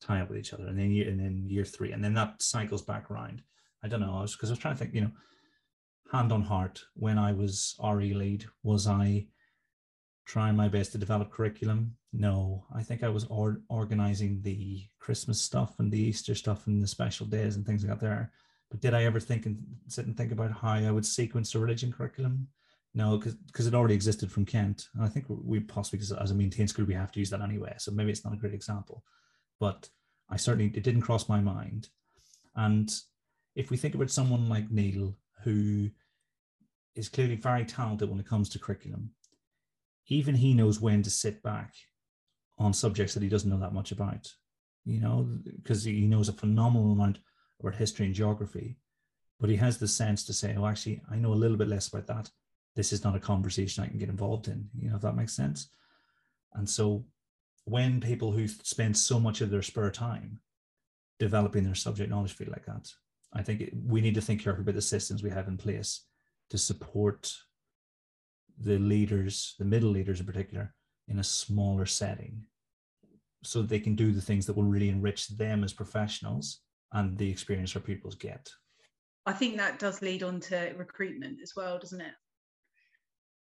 [0.00, 0.66] tie up with each other.
[0.66, 3.42] And then year, and then year three, and then that cycles back around.
[3.84, 4.16] I don't know.
[4.16, 5.12] I was because I was trying to think, you know,
[6.10, 9.26] hand on heart, when I was RE lead, was I
[10.26, 11.96] trying my best to develop curriculum.
[12.12, 16.82] No, I think I was or- organizing the Christmas stuff and the Easter stuff and
[16.82, 18.32] the special days and things like that there.
[18.70, 21.58] But did I ever think and sit and think about how I would sequence the
[21.58, 22.48] religion curriculum?
[22.94, 24.88] No, because it already existed from Kent.
[24.94, 27.74] And I think we possibly, as a maintained school, we have to use that anyway.
[27.78, 29.04] So maybe it's not a great example.
[29.60, 29.88] But
[30.30, 31.88] I certainly, it didn't cross my mind.
[32.56, 32.90] And
[33.54, 35.90] if we think about someone like Neil, who
[36.94, 39.10] is clearly very talented when it comes to curriculum,
[40.08, 41.74] even he knows when to sit back
[42.58, 44.32] on subjects that he doesn't know that much about,
[44.84, 47.18] you know, because he knows a phenomenal amount
[47.60, 48.76] about history and geography,
[49.40, 51.88] but he has the sense to say, oh, actually, I know a little bit less
[51.88, 52.30] about that.
[52.74, 55.32] This is not a conversation I can get involved in, you know, if that makes
[55.32, 55.68] sense.
[56.54, 57.04] And so
[57.64, 60.40] when people who spend so much of their spare time
[61.18, 62.90] developing their subject knowledge feel like that,
[63.32, 66.04] I think we need to think carefully about the systems we have in place
[66.50, 67.32] to support
[68.58, 70.74] the leaders, the middle leaders in particular,
[71.08, 72.42] in a smaller setting
[73.42, 76.60] so that they can do the things that will really enrich them as professionals
[76.92, 78.48] and the experience our pupils get.
[79.26, 82.14] I think that does lead on to recruitment as well, doesn't it?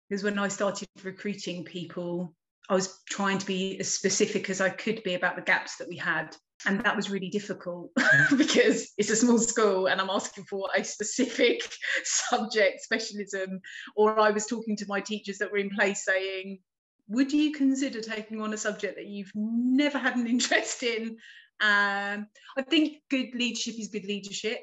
[0.10, 2.36] Because when I started recruiting people,
[2.70, 5.88] I was trying to be as specific as I could be about the gaps that
[5.88, 8.38] we had and that was really difficult mm.
[8.38, 11.62] because it's a small school and i'm asking for a specific
[12.04, 13.60] subject specialism
[13.96, 16.60] or i was talking to my teachers that were in place saying
[17.08, 21.18] would you consider taking on a subject that you've never had an interest in?
[21.62, 24.60] Um, I think good leadership is good leadership,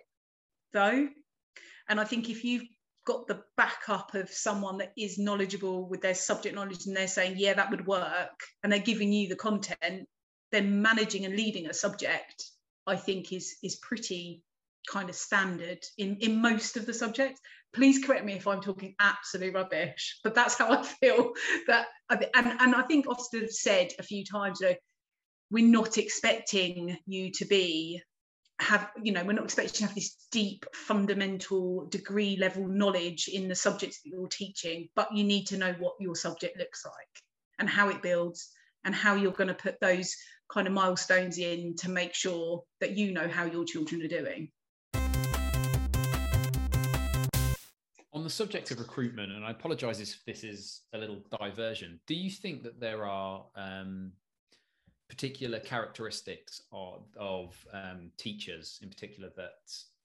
[0.73, 1.09] though.
[1.89, 2.67] And I think if you've
[3.05, 7.35] got the backup of someone that is knowledgeable with their subject knowledge and they're saying,
[7.37, 10.09] yeah, that would work, and they're giving you the content,
[10.53, 12.45] then managing and leading a subject,
[12.87, 14.43] I think, is is pretty
[14.91, 17.41] kind of standard in in most of the subjects
[17.73, 21.33] please correct me if i'm talking absolute rubbish but that's how i feel
[21.67, 24.75] that and and i think ofsted said a few times you know
[25.51, 28.03] we're not expecting you to be
[28.59, 33.49] have you know we're not expecting to have this deep fundamental degree level knowledge in
[33.49, 37.23] the subjects that you're teaching but you need to know what your subject looks like
[37.59, 38.51] and how it builds
[38.85, 40.15] and how you're going to put those
[40.53, 44.49] kind of milestones in to make sure that you know how your children are doing
[48.23, 52.15] On the subject of recruitment, and I apologize if this is a little diversion, do
[52.15, 54.13] you think that there are um,
[55.09, 59.55] particular characteristics of, of um, teachers in particular that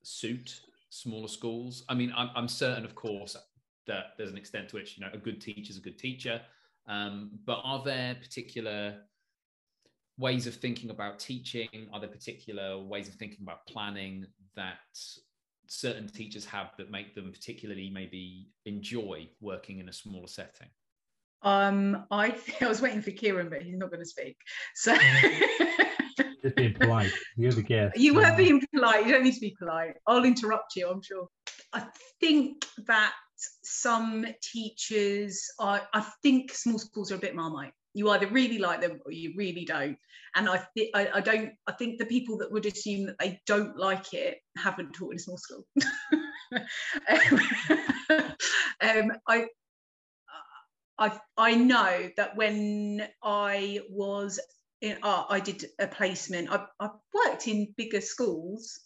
[0.02, 1.84] suit smaller schools?
[1.90, 3.38] I mean, I'm, I'm, certain, of course,
[3.86, 6.42] that there's an extent to which you know a good teacher is a good teacher,
[6.88, 8.96] um, but are there particular
[10.18, 11.70] ways of thinking about teaching?
[11.94, 14.26] Are there particular ways of thinking about planning
[14.56, 14.80] that
[15.68, 20.68] certain teachers have that make them particularly maybe enjoy working in a smaller setting?
[21.42, 24.38] Um, I I was waiting for Kieran, but he's not going to speak.
[24.76, 24.96] So
[26.44, 27.12] just being polite.
[27.36, 27.98] You're the guest.
[27.98, 29.06] You were being polite.
[29.06, 29.96] You don't need to be polite.
[30.08, 30.90] I'll interrupt you.
[30.90, 31.28] I'm sure.
[31.74, 31.86] I
[32.20, 33.14] think that
[33.64, 35.82] some teachers are.
[35.94, 39.34] I think small schools are a bit marmite you either really like them or you
[39.36, 39.98] really don't.
[40.36, 43.42] And I, th- I, I don't i think the people that would assume that they
[43.48, 45.66] don't like it haven't taught in a small school.
[47.10, 47.42] Um,
[48.82, 49.48] um, I,
[50.98, 54.40] I i know that when i was
[54.80, 58.80] in art i did a placement i, I worked in bigger schools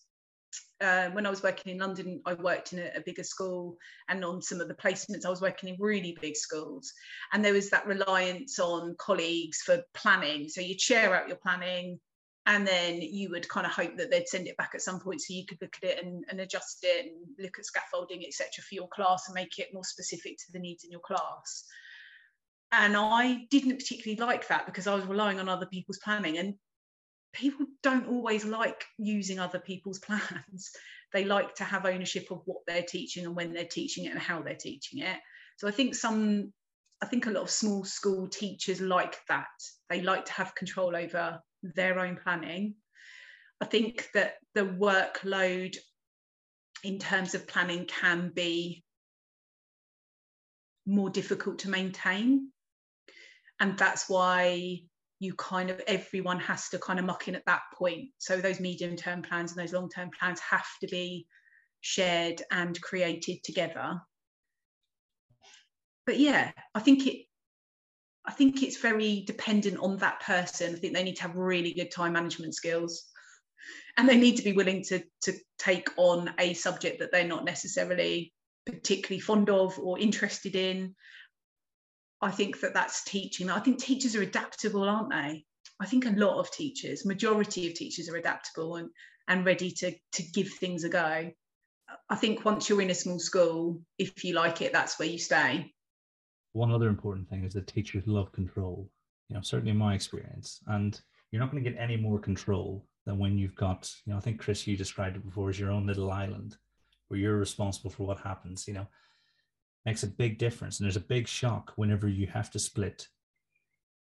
[0.81, 3.77] uh, when I was working in London, I worked in a, a, bigger school,
[4.09, 6.91] and on some of the placements, I was working in really big schools.
[7.31, 10.49] And there was that reliance on colleagues for planning.
[10.49, 11.99] So you'd share out your planning,
[12.47, 15.21] and then you would kind of hope that they'd send it back at some point
[15.21, 18.47] so you could look at it and, and adjust it and look at scaffolding, etc.,
[18.67, 21.65] for your class and make it more specific to the needs in your class.
[22.71, 26.37] And I didn't particularly like that because I was relying on other people's planning.
[26.37, 26.55] And
[27.33, 30.71] people don't always like using other people's plans.
[31.13, 34.19] They like to have ownership of what they're teaching and when they're teaching it and
[34.19, 35.17] how they're teaching it.
[35.57, 36.53] So I think some,
[37.03, 39.49] I think a lot of small school teachers like that.
[39.89, 42.75] They like to have control over their own planning.
[43.59, 45.75] I think that the workload
[46.81, 48.85] in terms of planning can be
[50.85, 52.51] more difficult to maintain.
[53.59, 54.79] And that's why
[55.21, 58.09] you kind of everyone has to kind of muck in at that point.
[58.17, 61.27] So those medium term plans and those long term plans have to be
[61.81, 64.01] shared and created together.
[66.07, 67.25] But yeah i think it
[68.25, 70.75] i think it's very dependent on that person.
[70.75, 73.03] I think they need to have really good time management skills.
[73.97, 77.45] And they need to be willing to to take on a subject that they're not
[77.45, 78.33] necessarily
[78.65, 80.95] particularly fond of or interested in
[82.21, 83.49] I think that that's teaching.
[83.49, 85.45] I think teachers are adaptable, aren't they?
[85.79, 88.89] I think a lot of teachers, majority of teachers are adaptable and,
[89.27, 91.31] and ready to, to give things a go.
[92.09, 95.17] I think once you're in a small school, if you like it, that's where you
[95.17, 95.73] stay.
[96.53, 98.89] One other important thing is that teachers love control,
[99.29, 100.59] you know, certainly in my experience.
[100.67, 100.99] And
[101.31, 104.21] you're not going to get any more control than when you've got, you know, I
[104.21, 106.57] think Chris, you described it before as your own little island
[107.07, 108.67] where you're responsible for what happens.
[108.67, 108.87] You know,
[109.85, 110.79] makes a big difference.
[110.79, 113.07] And there's a big shock whenever you have to split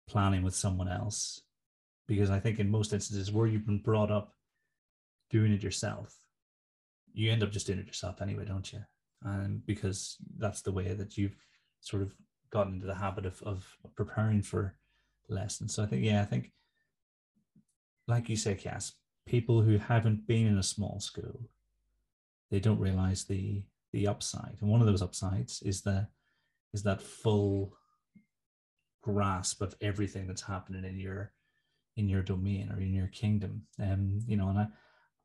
[0.08, 1.40] planning with someone else.
[2.06, 4.34] Because I think in most instances where you've been brought up
[5.30, 6.16] doing it yourself,
[7.12, 8.80] you end up just doing it yourself anyway, don't you?
[9.22, 11.36] And because that's the way that you've
[11.80, 12.14] sort of
[12.50, 14.74] gotten into the habit of, of preparing for
[15.28, 15.74] lessons.
[15.74, 16.52] So I think, yeah, I think,
[18.08, 18.92] like you say, Cass,
[19.26, 21.48] people who haven't been in a small school,
[22.50, 23.62] they don't realize the
[23.92, 26.06] the upside, and one of those upsides is the
[26.72, 27.74] is that full
[29.02, 31.32] grasp of everything that's happening in your
[31.96, 33.62] in your domain or in your kingdom.
[33.78, 34.66] Um, you know, and I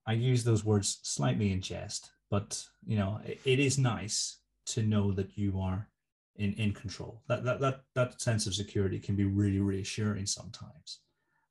[0.08, 4.84] I use those words slightly in jest, but you know, it, it is nice to
[4.84, 5.88] know that you are
[6.36, 7.22] in in control.
[7.28, 11.00] That that that that sense of security can be really reassuring sometimes.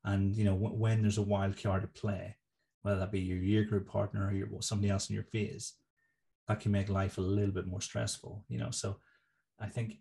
[0.05, 2.37] And you know, when, when there's a wild card at play,
[2.83, 5.75] whether that be your year group partner or your somebody else in your phase,
[6.49, 8.97] that can make life a little bit more stressful you know so
[9.61, 9.99] i think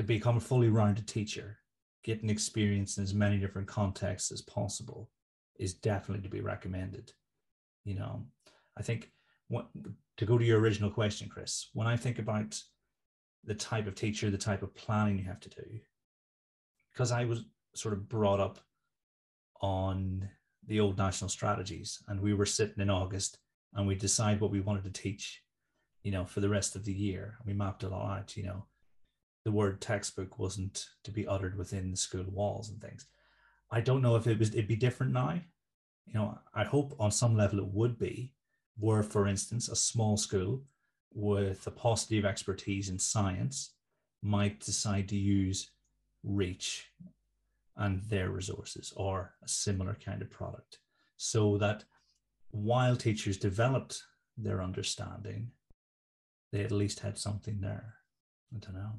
[0.00, 1.58] to become a fully rounded teacher,
[2.02, 5.10] getting experience in as many different contexts as possible
[5.58, 7.12] is definitely to be recommended.
[7.84, 8.24] You know,
[8.78, 9.10] I think
[9.48, 9.68] what
[10.16, 12.58] to go to your original question, Chris, when I think about
[13.44, 15.80] the type of teacher, the type of planning you have to do,
[16.92, 17.44] because I was
[17.74, 18.58] sort of brought up
[19.60, 20.28] on
[20.66, 23.36] the old national strategies and we were sitting in August
[23.74, 25.42] and we decided what we wanted to teach,
[26.02, 27.36] you know, for the rest of the year.
[27.44, 28.64] We mapped it all out, you know.
[29.44, 33.06] The word textbook wasn't to be uttered within the school walls and things.
[33.70, 35.40] I don't know if it was it'd be different now.
[36.06, 38.32] You know, I hope on some level it would be,
[38.78, 40.62] were, for instance, a small school
[41.12, 43.74] with a paucity of expertise in science
[44.22, 45.70] might decide to use
[46.22, 46.92] Reach
[47.76, 50.78] and their resources or a similar kind of product
[51.16, 51.84] so that
[52.50, 54.02] while teachers developed
[54.36, 55.50] their understanding,
[56.52, 57.94] they at least had something there.
[58.54, 58.92] I don't know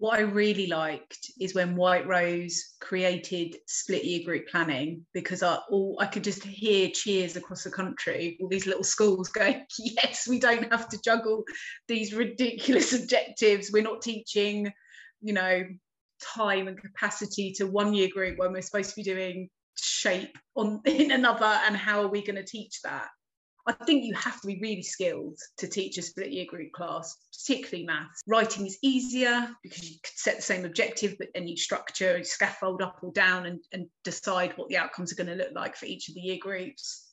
[0.00, 5.58] what I really liked is when White Rose created split year group planning because I
[5.70, 10.26] all I could just hear cheers across the country, all these little schools going, Yes,
[10.26, 11.44] we don't have to juggle
[11.86, 13.70] these ridiculous objectives.
[13.70, 14.72] We're not teaching,
[15.20, 15.64] you know,
[16.34, 19.50] time and capacity to one year group when we're supposed to be doing
[19.84, 23.08] shape on in another and how are we going to teach that
[23.66, 27.16] I think you have to be really skilled to teach a split year group class,
[27.32, 28.22] particularly maths.
[28.26, 32.26] Writing is easier because you could set the same objective, but then you structure and
[32.26, 35.76] scaffold up or down and, and decide what the outcomes are going to look like
[35.76, 37.06] for each of the year groups.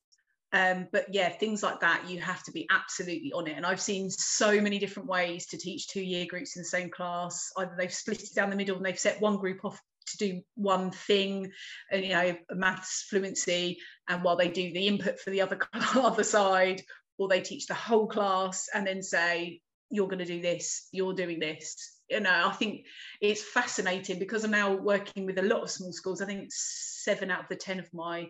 [0.54, 3.58] Um, but yeah, things like that, you have to be absolutely on it.
[3.58, 6.90] And I've seen so many different ways to teach two year groups in the same
[6.90, 7.52] class.
[7.58, 10.42] Either they've split it down the middle and they've set one group off to do
[10.56, 11.52] one thing,
[11.92, 15.60] and you know, maths fluency, and while they do the input for the other
[15.96, 16.82] other side,
[17.18, 21.14] or they teach the whole class and then say, you're going to do this, you're
[21.14, 22.00] doing this.
[22.10, 22.86] You know, I think
[23.22, 26.22] it's fascinating because I'm now working with a lot of small schools.
[26.22, 28.30] I think seven out of the 10 of my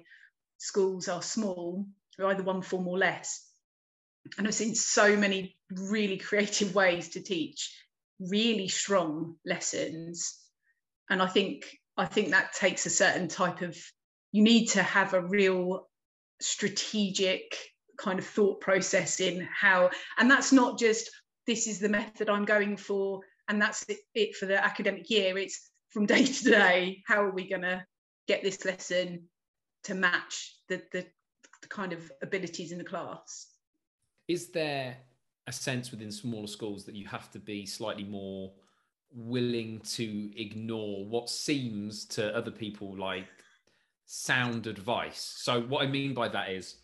[0.57, 1.85] schools are small,
[2.23, 3.43] either one form or less.
[4.37, 7.75] And I've seen so many really creative ways to teach
[8.19, 10.39] really strong lessons
[11.09, 11.65] and i think
[11.97, 13.77] i think that takes a certain type of
[14.31, 15.87] you need to have a real
[16.41, 17.55] strategic
[17.97, 19.89] kind of thought process in how
[20.19, 21.09] and that's not just
[21.47, 25.37] this is the method i'm going for and that's it, for the academic year.
[25.37, 27.83] It's from day to day how are we going to
[28.27, 29.23] get this lesson
[29.85, 31.05] to match the, the,
[31.61, 33.47] the kind of abilities in the class?
[34.27, 34.97] Is there
[35.47, 38.51] a sense within smaller schools that you have to be slightly more
[39.17, 43.25] willing to ignore what seems to other people like
[44.05, 45.35] sound advice.
[45.37, 46.75] So what I mean by that is,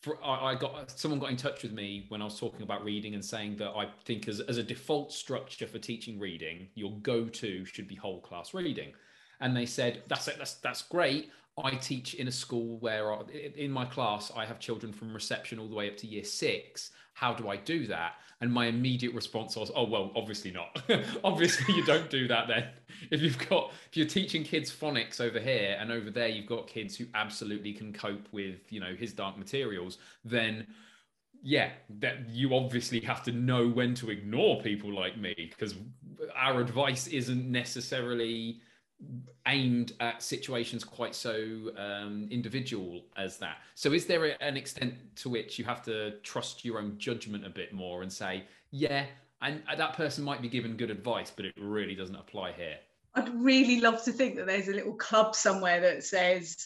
[0.00, 2.84] for, I, I got someone got in touch with me when I was talking about
[2.84, 6.92] reading and saying that I think as, as a default structure for teaching reading, your
[7.00, 8.92] go-to should be whole class reading.
[9.40, 11.30] And they said that's it, that's that's great.
[11.62, 13.20] I teach in a school where I,
[13.56, 16.92] in my class I have children from reception all the way up to year six.
[17.14, 18.14] How do I do that?
[18.40, 20.82] And my immediate response was, oh, well, obviously not.
[21.24, 22.66] obviously, you don't do that then.
[23.10, 26.66] If you've got, if you're teaching kids phonics over here and over there, you've got
[26.66, 30.66] kids who absolutely can cope with, you know, his dark materials, then
[31.42, 35.74] yeah, that you obviously have to know when to ignore people like me because
[36.34, 38.60] our advice isn't necessarily
[39.46, 43.58] aimed at situations quite so um, individual as that.
[43.74, 47.50] So, is there an extent to which you have to trust your own judgment a
[47.50, 49.06] bit more and say, yeah,
[49.42, 52.76] and that person might be given good advice, but it really doesn't apply here?
[53.14, 56.56] I'd really love to think that there's a little club somewhere that says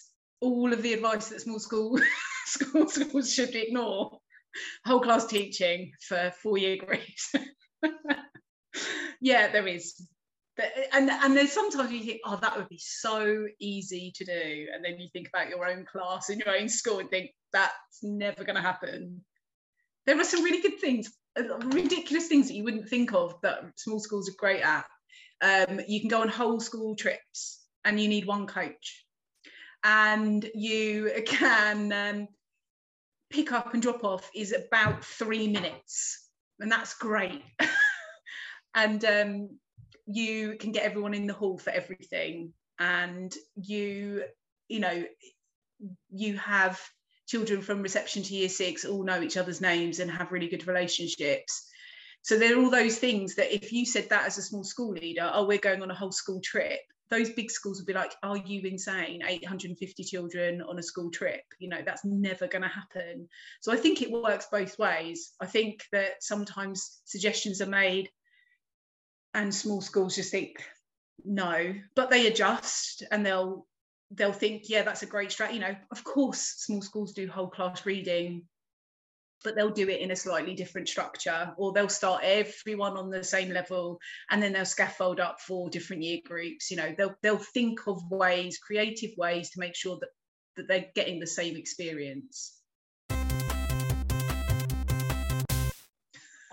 [0.40, 1.98] all of the advice that small school
[2.46, 4.18] school schools should ignore.
[4.86, 7.34] Whole class teaching for four year grades.
[9.20, 10.00] yeah, there is
[10.92, 14.84] and and then sometimes you think, oh, that would be so easy to do, and
[14.84, 18.44] then you think about your own class in your own school and think that's never
[18.44, 19.24] going to happen.
[20.06, 23.60] There are some really good things, uh, ridiculous things that you wouldn't think of that
[23.76, 24.86] small schools are great at.
[25.40, 29.04] Um, you can go on whole school trips, and you need one coach,
[29.84, 32.28] and you can um,
[33.30, 36.28] pick up and drop off is about three minutes,
[36.58, 37.44] and that's great.
[38.74, 39.50] and um,
[40.08, 42.52] you can get everyone in the hall for everything.
[42.78, 44.24] And you
[44.68, 45.04] you know
[46.10, 46.80] you have
[47.26, 50.66] children from reception to year six all know each other's names and have really good
[50.66, 51.68] relationships.
[52.22, 54.92] So there are all those things that if you said that as a small school
[54.92, 56.80] leader oh we're going on a whole school trip
[57.10, 59.22] those big schools would be like are you insane?
[59.26, 61.42] 850 children on a school trip.
[61.58, 63.28] You know that's never going to happen.
[63.60, 65.32] So i think it works both ways.
[65.40, 68.10] I think that sometimes suggestions are made
[69.38, 70.56] and small schools just think
[71.24, 73.66] no but they adjust and they'll
[74.10, 77.48] they'll think yeah that's a great strategy you know of course small schools do whole
[77.48, 78.42] class reading
[79.44, 83.22] but they'll do it in a slightly different structure or they'll start everyone on the
[83.22, 87.38] same level and then they'll scaffold up for different year groups you know they'll they'll
[87.38, 90.10] think of ways creative ways to make sure that
[90.56, 92.57] that they're getting the same experience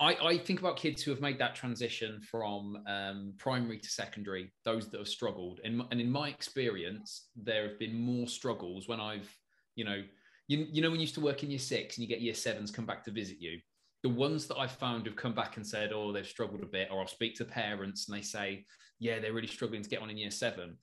[0.05, 4.53] I, I think about kids who have made that transition from um, primary to secondary,
[4.63, 5.61] those that have struggled.
[5.63, 9.29] And, and in my experience, there have been more struggles when I've,
[9.75, 10.03] you know,
[10.47, 12.35] you, you know, when you used to work in year six and you get year
[12.35, 13.59] sevens come back to visit you,
[14.03, 16.89] the ones that I've found have come back and said, oh, they've struggled a bit,
[16.91, 18.65] or I'll speak to parents and they say,
[18.99, 20.77] yeah, they're really struggling to get on in year seven.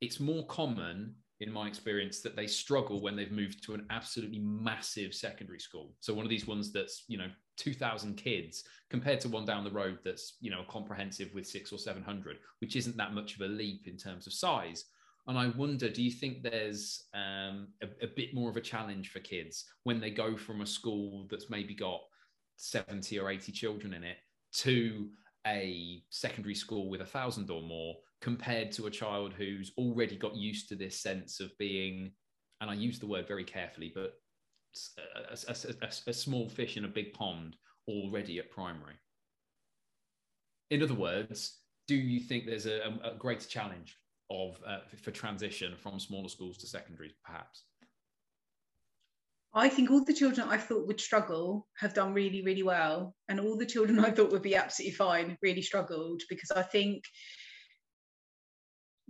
[0.00, 4.40] It's more common in my experience that they struggle when they've moved to an absolutely
[4.40, 5.94] massive secondary school.
[6.00, 9.70] So one of these ones that's, you know, 2000 kids compared to one down the
[9.70, 13.46] road that's, you know, comprehensive with six or 700, which isn't that much of a
[13.48, 14.84] leap in terms of size.
[15.26, 19.10] And I wonder, do you think there's um, a, a, bit more of a challenge
[19.10, 22.00] for kids when they go from a school that's maybe got
[22.56, 24.18] 70 or 80 children in it
[24.56, 25.08] to
[25.46, 30.36] a secondary school with a thousand or more compared to a child who's already got
[30.36, 32.12] used to this sense of being,
[32.60, 34.14] and I use the word very carefully, but
[34.98, 37.56] a, a, a, small fish in a big pond
[37.88, 38.94] already at primary?
[40.70, 43.96] In other words, do you think there's a, a greater challenge
[44.30, 47.64] of uh, for transition from smaller schools to secondaries, perhaps?
[49.56, 53.38] I think all the children I thought would struggle have done really, really well, and
[53.38, 57.04] all the children I thought would be absolutely fine really struggled because I think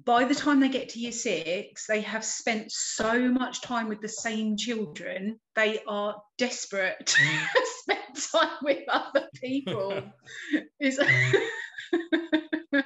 [0.02, 4.00] by the time they get to year six, they have spent so much time with
[4.00, 7.46] the same children, they are desperate to mm.
[7.82, 10.02] spend time with other people.
[10.80, 12.84] Is um,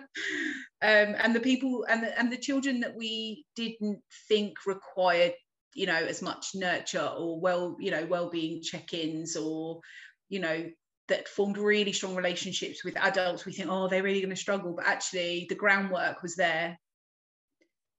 [0.80, 5.32] and the people and the, and the children that we didn't think required
[5.74, 9.80] you know as much nurture or well you know well-being check-ins or
[10.28, 10.66] you know
[11.08, 14.74] that formed really strong relationships with adults we think oh they're really going to struggle
[14.76, 16.78] but actually the groundwork was there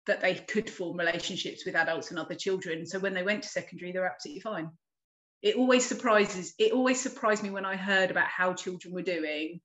[0.07, 3.49] that they could form relationships with adults and other children so when they went to
[3.49, 4.69] secondary they're absolutely fine
[5.41, 9.59] it always surprises it always surprised me when i heard about how children were doing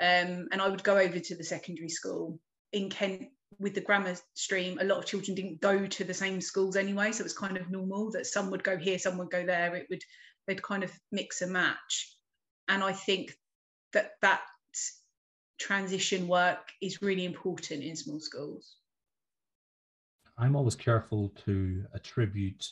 [0.00, 2.40] um, and I would go over to the secondary school
[2.72, 4.78] in Kent with the grammar stream.
[4.80, 7.58] A lot of children didn't go to the same schools anyway, so it was kind
[7.58, 9.76] of normal that some would go here, some would go there.
[9.76, 10.02] It would
[10.46, 12.16] they'd kind of mix and match,
[12.66, 13.36] and I think
[13.92, 14.40] that that
[15.58, 18.76] transition work is really important in small schools.
[20.40, 22.66] I'm always careful to attribute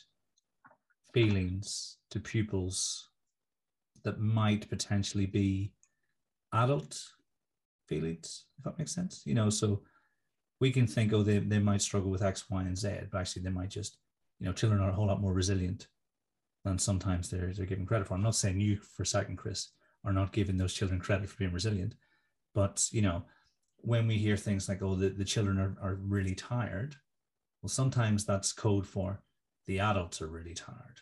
[1.13, 3.09] feelings to pupils
[4.03, 5.71] that might potentially be
[6.51, 6.99] adult
[7.87, 9.21] feelings, if that makes sense.
[9.23, 9.83] You know, so
[10.59, 13.43] we can think, oh, they, they might struggle with X, Y, and Z, but actually
[13.43, 13.99] they might just,
[14.39, 15.87] you know, children are a whole lot more resilient
[16.65, 18.15] than sometimes they're, they're given credit for.
[18.15, 19.69] I'm not saying you, for a second, Chris,
[20.03, 21.93] are not giving those children credit for being resilient,
[22.55, 23.25] but, you know,
[23.81, 26.95] when we hear things like, oh, the, the children are, are really tired,
[27.61, 29.21] well, sometimes that's code for
[29.67, 31.01] the adults are really tired.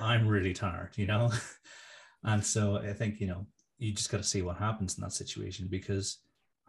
[0.00, 1.32] I'm really tired, you know?
[2.24, 3.46] and so I think, you know,
[3.78, 6.18] you just got to see what happens in that situation because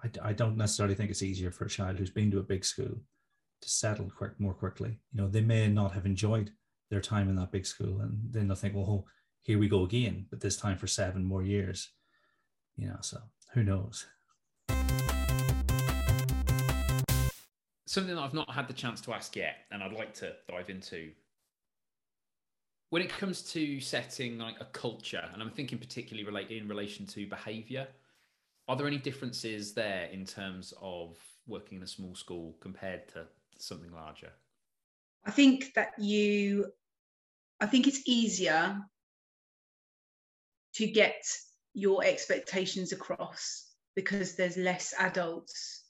[0.04, 2.66] I, I don't necessarily think it's easier for a child who's been to a big
[2.66, 2.96] school
[3.62, 5.00] to settle quick more quickly.
[5.12, 6.52] You know, they may not have enjoyed
[6.90, 9.06] their time in that big school, and then they'll think, well, oh,
[9.42, 11.92] here we go again, but this time for seven more years.
[12.78, 13.20] You know, so
[13.54, 14.06] who knows?
[17.96, 20.70] Something that I've not had the chance to ask yet, and I'd like to dive
[20.70, 21.12] into
[22.90, 27.06] when it comes to setting like a culture, and I'm thinking particularly relate in relation
[27.06, 27.88] to behaviour,
[28.68, 31.18] are there any differences there in terms of
[31.48, 33.28] working in a small school compared to
[33.58, 34.34] something larger?
[35.24, 36.74] I think that you,
[37.62, 38.78] I think it's easier
[40.74, 41.24] to get
[41.74, 45.85] your expectations across because there's less adults.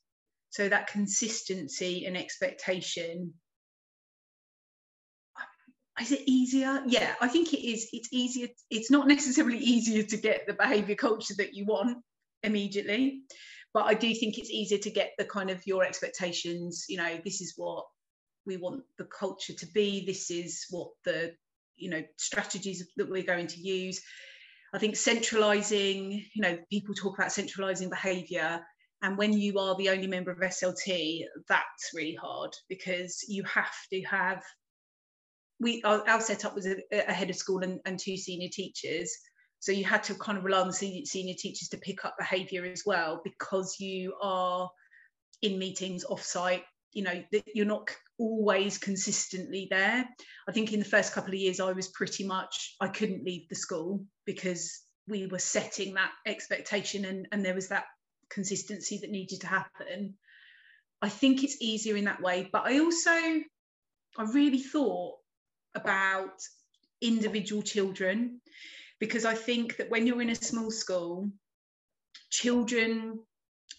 [0.56, 3.34] So that consistency and expectation
[6.00, 6.82] is it easier?
[6.88, 7.90] Yeah i think it is.
[7.92, 11.98] It's easier it's not necessarily easier to get the behavior culture that you want
[12.42, 13.24] immediately
[13.74, 17.20] but i do think it's easier to get the kind of your expectations you know
[17.26, 17.84] this is what
[18.46, 21.34] we want the culture to be this is what the
[21.76, 24.02] you know strategies that we're going to use.
[24.74, 28.62] I think centralizing you know people talk about centralizing behavior
[29.06, 33.76] and when you are the only member of slt that's really hard because you have
[33.92, 34.44] to have
[35.60, 39.16] we our, our setup was a, a, head of school and, and two senior teachers
[39.60, 42.16] So you had to kind of rely on the senior, senior teachers to pick up
[42.20, 44.70] behaviour as well because you are
[45.42, 46.64] in meetings offsite.
[46.94, 50.08] You know that you're not always consistently there.
[50.48, 53.50] I think in the first couple of years, I was pretty much I couldn't leave
[53.50, 57.86] the school because we were setting that expectation and, and there was that
[58.30, 60.16] consistency that needed to happen.
[61.02, 62.50] I think it's easier in that way.
[62.52, 65.16] But I also, I really thought
[65.76, 66.42] about
[67.02, 68.42] individual children
[69.00, 71.30] because I think that when you're in a small school,
[72.30, 73.20] children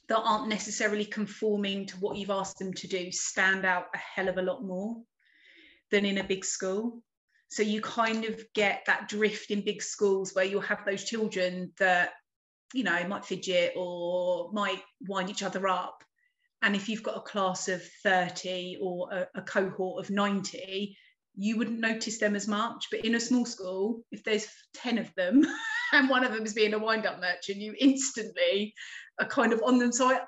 [0.09, 4.29] that aren't necessarily conforming to what you've asked them to do stand out a hell
[4.29, 4.97] of a lot more
[5.91, 7.03] than in a big school.
[7.49, 11.73] So you kind of get that drift in big schools where you'll have those children
[11.79, 12.11] that,
[12.75, 16.03] you know, might fidget or might wind each other up.
[16.63, 20.97] And if you've got a class of 30 or a, a cohort of 90,
[21.37, 22.87] you wouldn't notice them as much.
[22.91, 25.45] But in a small school, if there's 10 of them
[25.93, 28.75] and one of them is being a wind up merchant, you instantly
[29.21, 29.93] are kind of on them.
[29.93, 30.21] So I,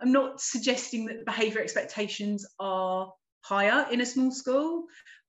[0.00, 3.12] I'm not suggesting that behaviour expectations are
[3.42, 4.84] higher in a small school,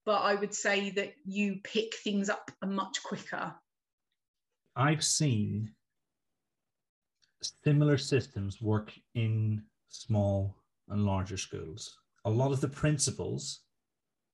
[0.05, 3.53] but I would say that you pick things up much quicker.
[4.75, 5.71] I've seen
[7.41, 10.55] similar systems work in small
[10.89, 11.97] and larger schools.
[12.25, 13.61] A lot of the principles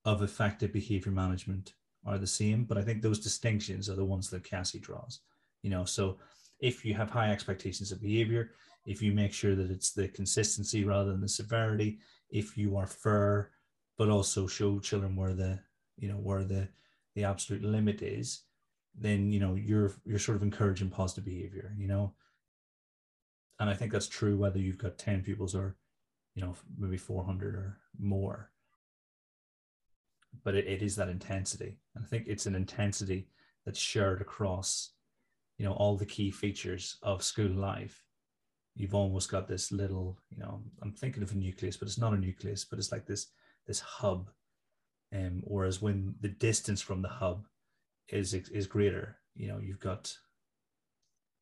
[0.06, 1.74] of effective behavior management
[2.06, 5.22] are the same, but I think those distinctions are the ones that Cassie draws.
[5.62, 6.18] You know, so
[6.60, 8.52] if you have high expectations of behavior,
[8.86, 12.00] if you make sure that it's the consistency rather than the severity,
[12.30, 13.52] if you are fair,
[13.98, 15.60] but also show children where the
[15.98, 16.68] you know where the
[17.16, 18.42] the absolute limit is,
[18.94, 21.74] then you know you're you're sort of encouraging positive behavior.
[21.78, 22.14] You know,
[23.60, 25.76] and I think that's true whether you've got ten pupils or
[26.36, 28.52] you know maybe 400 or more
[30.44, 31.80] but it, it is that intensity.
[31.96, 33.28] And I think it's an intensity
[33.66, 34.92] that's shared across,
[35.58, 38.04] you know, all the key features of school life.
[38.76, 42.14] You've almost got this little, you know, I'm thinking of a nucleus, but it's not
[42.14, 43.28] a nucleus, but it's like this
[43.68, 44.30] this hub.
[45.16, 47.48] Um, whereas when the distance from the hub
[48.10, 50.16] is is greater, you know, you've got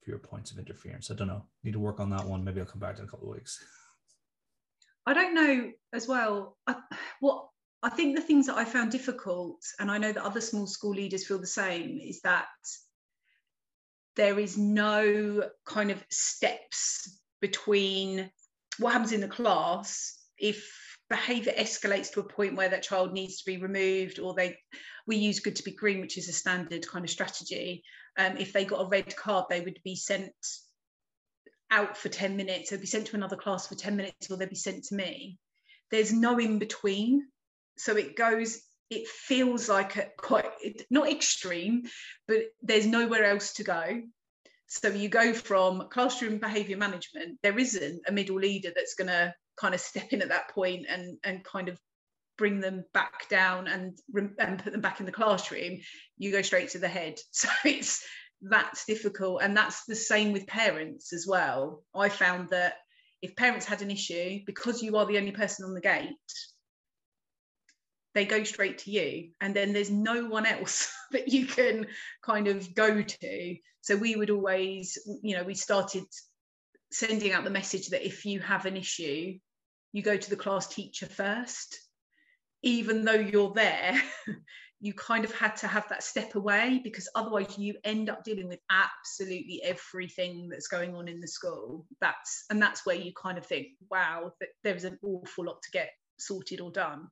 [0.03, 1.09] fewer points of interference.
[1.11, 1.43] I don't know.
[1.63, 2.43] Need to work on that one.
[2.43, 3.63] Maybe I'll come back in a couple of weeks.
[5.05, 6.57] I don't know as well.
[6.67, 6.75] I,
[7.19, 7.47] what
[7.81, 10.91] I think the things that I found difficult, and I know that other small school
[10.91, 12.47] leaders feel the same, is that
[14.15, 18.31] there is no kind of steps between
[18.79, 23.37] what happens in the class if behavior escalates to a point where that child needs
[23.37, 24.57] to be removed or they
[25.05, 27.83] we use good to be green which is a standard kind of strategy.
[28.17, 30.31] Um, if they got a red card they would be sent
[31.71, 32.69] out for 10 minutes.
[32.69, 35.37] They'd be sent to another class for 10 minutes or they'd be sent to me.
[35.91, 37.27] There's no in between
[37.77, 40.45] so it goes it feels like a quite
[40.91, 41.83] not extreme
[42.27, 44.01] but there's nowhere else to go.
[44.67, 49.33] So you go from classroom behavior management there isn't a middle leader that's going to
[49.59, 51.79] kind of step in at that point and and kind of
[52.37, 53.97] bring them back down and
[54.39, 55.79] and put them back in the classroom
[56.17, 57.19] you go straight to the head.
[57.31, 58.03] So it's
[58.41, 59.41] that's difficult.
[59.41, 61.83] And that's the same with parents as well.
[61.95, 62.73] I found that
[63.21, 66.09] if parents had an issue because you are the only person on the gate
[68.13, 69.29] they go straight to you.
[69.41, 71.87] And then there's no one else that you can
[72.23, 73.55] kind of go to.
[73.81, 76.05] So we would always you know we started
[76.91, 79.39] sending out the message that if you have an issue
[79.93, 81.79] you go to the class teacher first.
[82.61, 84.01] Even though you're there
[84.83, 88.49] you kind of had to have that step away because otherwise you end up dealing
[88.49, 91.87] with absolutely everything that's going on in the school.
[92.01, 95.89] That's and that's where you kind of think wow there's an awful lot to get
[96.19, 97.07] sorted or done.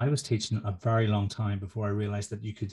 [0.00, 2.72] I was teaching a very long time before I realized that you could,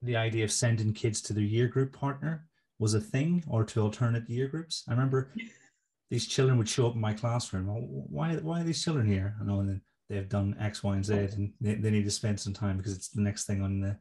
[0.00, 2.46] the idea of sending kids to their year group partner
[2.78, 4.82] was a thing or to alternate year groups.
[4.88, 5.30] I remember
[6.10, 7.70] these children would show up in my classroom.
[7.70, 9.36] Oh, why, why are these children here?
[9.40, 11.18] I know, they've done X, Y, and Z, oh.
[11.18, 13.96] and they, they need to spend some time because it's the next thing on the,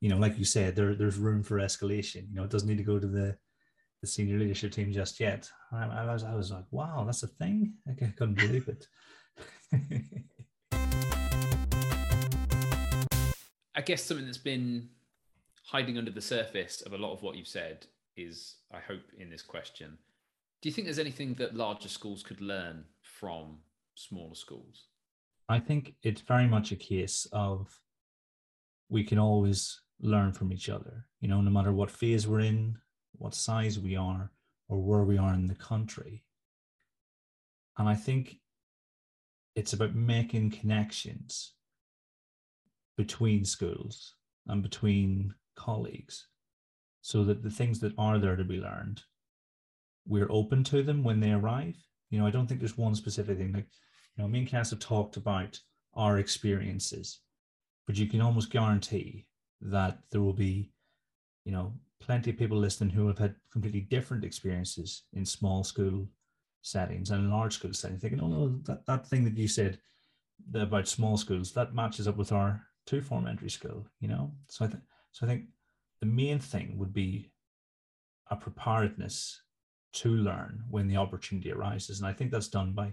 [0.00, 2.28] you know, like you said, there, there's room for escalation.
[2.30, 3.36] You know, it doesn't need to go to the,
[4.00, 5.48] the senior leadership team just yet.
[5.72, 7.74] I, I was, I was like, wow, that's a thing.
[7.88, 8.88] I couldn't believe it.
[13.76, 14.88] I guess something that's been
[15.64, 19.30] hiding under the surface of a lot of what you've said is, I hope, in
[19.30, 19.96] this question.
[20.60, 23.58] Do you think there's anything that larger schools could learn from
[23.94, 24.88] smaller schools?
[25.48, 27.80] I think it's very much a case of
[28.90, 32.76] we can always learn from each other, you know, no matter what phase we're in,
[33.12, 34.30] what size we are,
[34.68, 36.24] or where we are in the country.
[37.78, 38.36] And I think
[39.54, 41.52] it's about making connections
[42.96, 44.14] between schools
[44.46, 46.26] and between colleagues
[47.00, 49.02] so that the things that are there to be learned
[50.10, 51.76] we're open to them when they arrive.
[52.10, 53.52] You know i don't think there's one specific thing.
[53.52, 53.68] Like
[54.16, 55.58] you know me and cass have talked about
[55.94, 57.20] our experiences
[57.86, 59.26] but you can almost guarantee
[59.60, 60.72] that there will be
[61.44, 66.06] you know plenty of people listening who have had completely different experiences in small school
[66.62, 69.78] settings and in large school settings thinking oh no that, that thing that you said
[70.54, 74.32] about small schools that matches up with our two form entry school you know?
[74.48, 74.82] So i think
[75.12, 75.46] so i think
[76.00, 77.32] the main thing would be
[78.30, 79.42] a preparedness
[79.92, 82.92] to learn when the opportunity arises and i think that's done by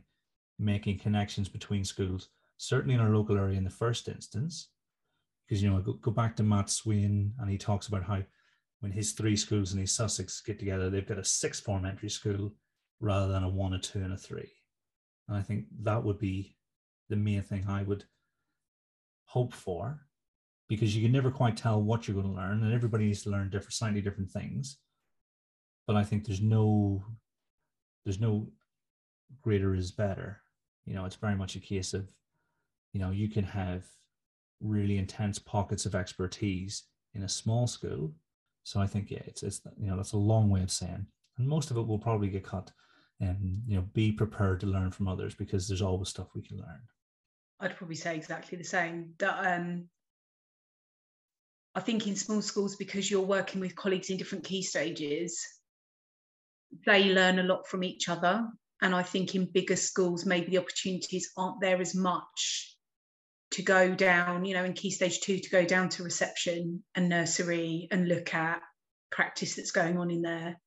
[0.59, 4.69] making connections between schools certainly in our local area in the first instance
[5.47, 8.21] because you know go, go back to matt swain and he talks about how
[8.79, 12.09] when his three schools in East Sussex get together, they've got a six form entry
[12.09, 12.53] school
[12.99, 14.51] rather than a one, a two, and a three.
[15.27, 16.55] And I think that would be
[17.09, 18.03] the main thing I would
[19.25, 20.01] hope for
[20.69, 23.29] because you can never quite tell what you're going to learn and everybody needs to
[23.29, 24.77] learn different slightly different things
[25.87, 27.03] but i think there's no
[28.05, 28.47] there's no
[29.41, 30.41] greater is better.
[30.85, 32.09] You know it's very much a case of
[32.93, 33.85] you know you can have
[34.61, 36.83] really intense pockets of expertise
[37.13, 38.13] in a small school.
[38.63, 41.05] So i think yeah it's, it's you know that's a long way of saying
[41.37, 42.71] and most of it will probably get cut
[43.19, 46.57] and you know be prepared to learn from others because there's always stuff we can
[46.57, 46.81] learn.
[47.59, 49.13] I'd probably say exactly the same.
[49.19, 49.89] That um,
[51.75, 55.43] I think in small schools, because you're working with colleagues in different key stages,
[56.85, 58.47] they learn a lot from each other.
[58.81, 62.75] And I think in bigger schools, maybe the opportunities aren't there as much
[63.51, 67.09] to go down, you know, in key stage two, to go down to reception and
[67.09, 68.61] nursery and look at
[69.09, 70.59] practice that's going on in there.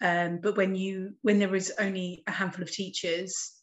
[0.00, 3.56] Um, but when you when there is only a handful of teachers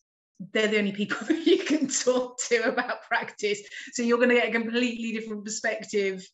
[0.52, 3.62] they're the only people that you can talk to about practice.
[3.94, 6.26] So you're going to get a completely different perspective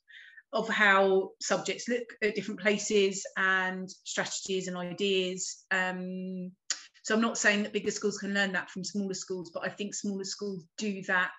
[0.54, 5.64] of how subjects look at different places and strategies and ideas.
[5.72, 6.52] Um,
[7.04, 9.70] so I'm not saying that bigger schools can learn that from smaller schools, but I
[9.70, 11.32] think smaller schools do that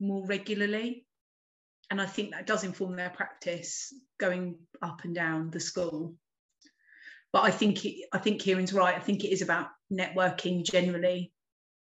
[0.00, 1.06] more regularly.
[1.90, 6.14] And I think that does inform their practice going up and down the school.
[7.32, 8.94] But I think it, I think Kieran's right.
[8.94, 11.32] I think it is about networking generally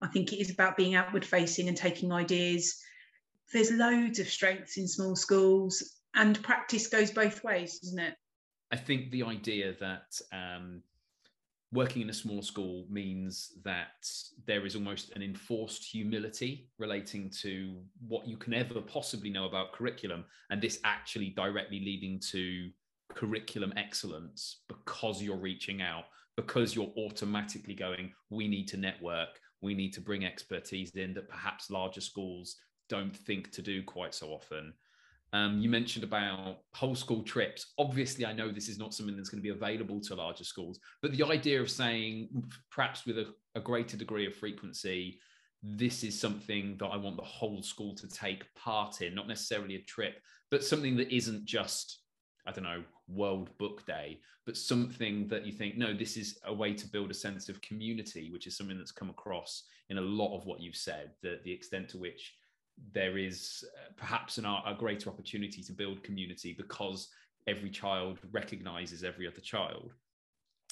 [0.02, 2.78] I think it is about being outward facing and taking ideas.
[3.52, 8.14] There's loads of strengths in small schools, and practice goes both ways, doesn't it?
[8.72, 10.82] I think the idea that um,
[11.72, 14.08] working in a small school means that
[14.46, 19.72] there is almost an enforced humility relating to what you can ever possibly know about
[19.72, 22.70] curriculum, and this actually directly leading to
[23.14, 26.04] curriculum excellence because you're reaching out,
[26.36, 31.28] because you're automatically going, we need to network, we need to bring expertise in that
[31.28, 32.56] perhaps larger schools
[32.88, 34.72] don't think to do quite so often.
[35.32, 37.72] Um, you mentioned about whole school trips.
[37.78, 40.80] Obviously, I know this is not something that's going to be available to larger schools,
[41.02, 42.28] but the idea of saying,
[42.70, 45.20] perhaps with a, a greater degree of frequency,
[45.62, 49.76] this is something that I want the whole school to take part in, not necessarily
[49.76, 50.20] a trip,
[50.50, 52.00] but something that isn't just,
[52.46, 56.52] I don't know, World Book Day, but something that you think, no, this is a
[56.52, 60.00] way to build a sense of community, which is something that's come across in a
[60.00, 62.34] lot of what you've said, the, the extent to which
[62.92, 67.08] there is uh, perhaps an, a greater opportunity to build community because
[67.46, 69.92] every child recognizes every other child.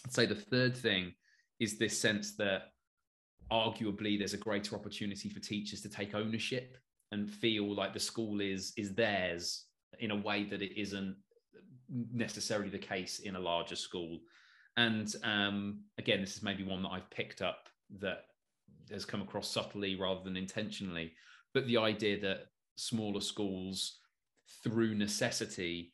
[0.05, 1.13] I'd say the third thing
[1.61, 2.73] is this sense that
[3.51, 6.77] arguably there's a greater opportunity for teachers to take ownership
[7.13, 9.65] and feel like the school is is theirs
[10.01, 11.17] in a way that it isn't
[12.13, 14.19] necessarily the case in a larger school.
[14.77, 17.69] And um, again, this is maybe one that I've picked up
[17.99, 18.27] that
[18.91, 21.13] has come across subtly rather than intentionally.
[21.55, 22.47] But the idea that
[22.77, 23.99] smaller schools,
[24.63, 25.93] through necessity,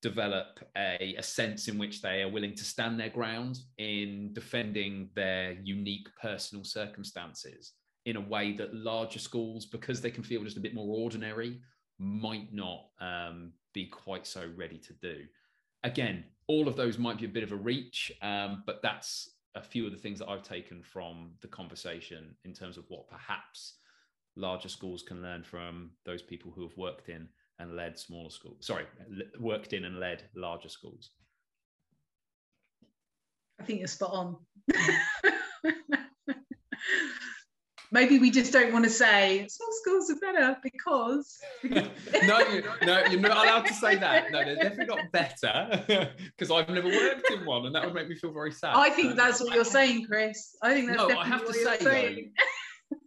[0.00, 5.10] develop a, a sense in which they are willing to stand their ground in defending
[5.14, 7.72] their unique personal circumstances
[8.06, 11.60] in a way that larger schools, because they can feel just a bit more ordinary,
[11.98, 15.24] might not um, be quite so ready to do.
[15.82, 19.62] Again, all of those might be a bit of a reach, um, but that's a
[19.62, 23.74] few of the things that I've taken from the conversation in terms of what perhaps
[24.38, 27.28] larger schools can learn from those people who have worked in
[27.58, 28.58] and led smaller schools.
[28.60, 28.86] Sorry,
[29.38, 31.10] worked in and led larger schools.
[33.60, 34.36] I think you're spot on.
[37.90, 43.04] maybe we just don't want to say small schools are better because no you, no
[43.06, 47.30] you're not allowed to say that no they're definitely not better because i've never worked
[47.30, 49.64] in one and that would make me feel very sad i think that's what you're
[49.64, 52.30] saying chris i think that's no i have to say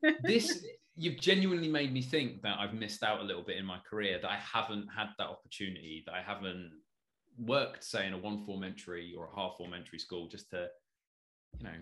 [0.04, 0.64] though, this
[0.96, 4.20] you've genuinely made me think that I've missed out a little bit in my career,
[4.22, 6.72] that I haven't had that opportunity, that I haven't
[7.38, 10.68] worked, say, in a one form entry or a half form entry school just to,
[11.60, 11.76] you know,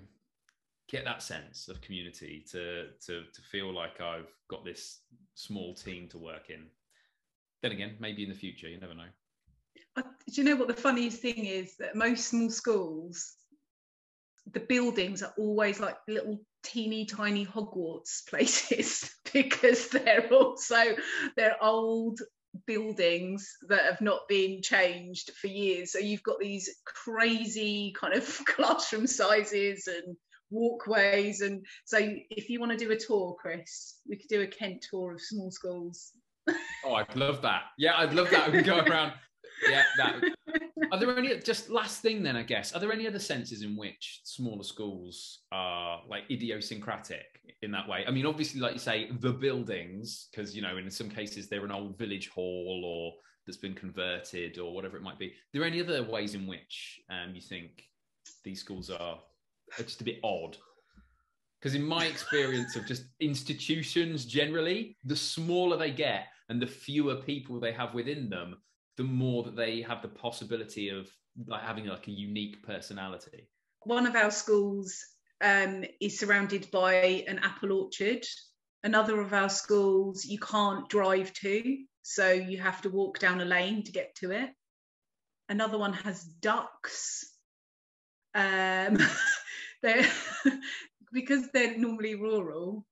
[0.88, 5.02] get that sense of community, to to to feel like I've got this
[5.36, 6.66] small team to work in.
[7.62, 9.10] Then again, maybe in the future, you never know.
[9.96, 11.76] Uh, do you know what the funniest thing is?
[11.78, 13.36] That most small schools,
[14.54, 20.96] the buildings are always like little teeny tiny Hogwarts places because they're also
[21.36, 22.20] they're old
[22.66, 25.92] buildings that have not been changed for years.
[25.92, 30.16] So you've got these crazy kind of classroom sizes and
[30.50, 31.42] walkways.
[31.42, 31.98] And so
[32.30, 35.22] if you want to do a tour, Chris, we could do a Kent tour of
[35.22, 36.12] small schools.
[36.84, 37.64] Oh, I'd love that.
[37.78, 38.52] Yeah, I'd love that.
[38.52, 39.14] We go around.
[39.68, 40.22] Yeah, that.
[40.92, 42.36] Are there any just last thing then?
[42.36, 47.70] I guess are there any other senses in which smaller schools are like idiosyncratic in
[47.72, 48.04] that way?
[48.08, 51.66] I mean, obviously, like you say, the buildings, because you know, in some cases they're
[51.66, 53.14] an old village hall or
[53.50, 55.34] that's been converted or whatever it might be.
[55.52, 57.84] There are there any other ways in which um, you think
[58.44, 59.20] these schools are,
[59.80, 60.56] are just a bit odd?
[61.60, 67.16] Because in my experience of just institutions generally, the smaller they get and the fewer
[67.16, 68.56] people they have within them,
[69.00, 71.10] the more that they have the possibility of
[71.48, 73.48] like having like a unique personality.
[73.84, 74.94] One of our schools
[75.42, 76.96] um, is surrounded by
[77.26, 78.26] an apple orchard.
[78.84, 83.46] Another of our schools you can't drive to, so you have to walk down a
[83.46, 84.50] lane to get to it.
[85.48, 87.24] Another one has ducks.
[88.36, 88.98] Um,
[89.82, 90.12] they're
[91.14, 92.86] because they're normally rural.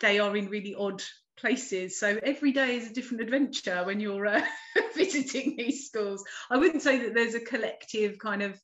[0.00, 1.04] They are in really odd
[1.36, 1.98] places.
[1.98, 4.42] So every day is a different adventure when you're uh,
[4.94, 6.24] visiting these schools.
[6.50, 8.60] I wouldn't say that there's a collective kind of,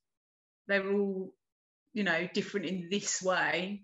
[0.68, 1.32] they're all,
[1.92, 3.82] you know, different in this way.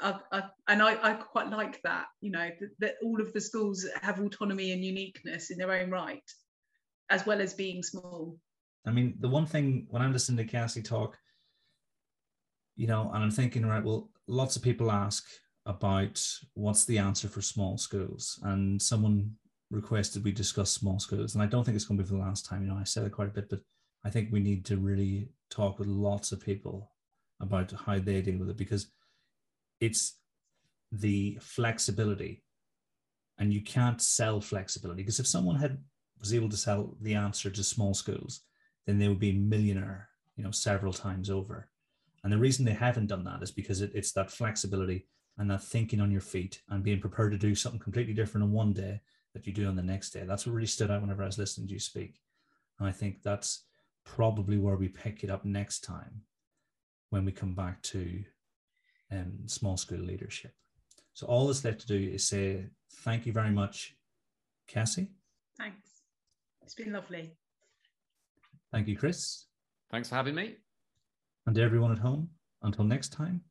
[0.00, 3.40] I, I, and I, I, quite like that, you know, that, that all of the
[3.40, 6.24] schools have autonomy and uniqueness in their own right,
[7.10, 8.36] as well as being small.
[8.86, 11.18] I mean, the one thing when I'm listening to Cassie talk,
[12.74, 15.24] you know, and I'm thinking, right, well, lots of people ask,
[15.66, 16.22] about
[16.54, 19.32] what's the answer for small schools, and someone
[19.70, 22.20] requested we discuss small schools, and I don't think it's going to be for the
[22.20, 22.62] last time.
[22.62, 23.60] You know, I said it quite a bit, but
[24.04, 26.90] I think we need to really talk with lots of people
[27.40, 28.88] about how they deal with it because
[29.80, 30.18] it's
[30.90, 32.42] the flexibility,
[33.38, 35.78] and you can't sell flexibility because if someone had
[36.18, 38.42] was able to sell the answer to small schools,
[38.86, 41.68] then they would be millionaire, you know, several times over.
[42.22, 45.08] And the reason they haven't done that is because it, it's that flexibility
[45.38, 48.52] and that thinking on your feet and being prepared to do something completely different on
[48.52, 49.00] one day
[49.34, 50.24] that you do on the next day.
[50.26, 52.20] That's what really stood out whenever I was listening to you speak.
[52.78, 53.64] And I think that's
[54.04, 56.22] probably where we pick it up next time
[57.10, 58.22] when we come back to
[59.10, 60.54] um, small school leadership.
[61.14, 62.66] So all that's left to do is say
[62.96, 63.96] thank you very much,
[64.66, 65.10] Cassie.
[65.58, 66.02] Thanks.
[66.62, 67.36] It's been lovely.
[68.72, 69.46] Thank you, Chris.
[69.90, 70.56] Thanks for having me.
[71.46, 72.30] And everyone at home,
[72.62, 73.42] until next time,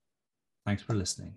[0.66, 1.36] thanks for listening.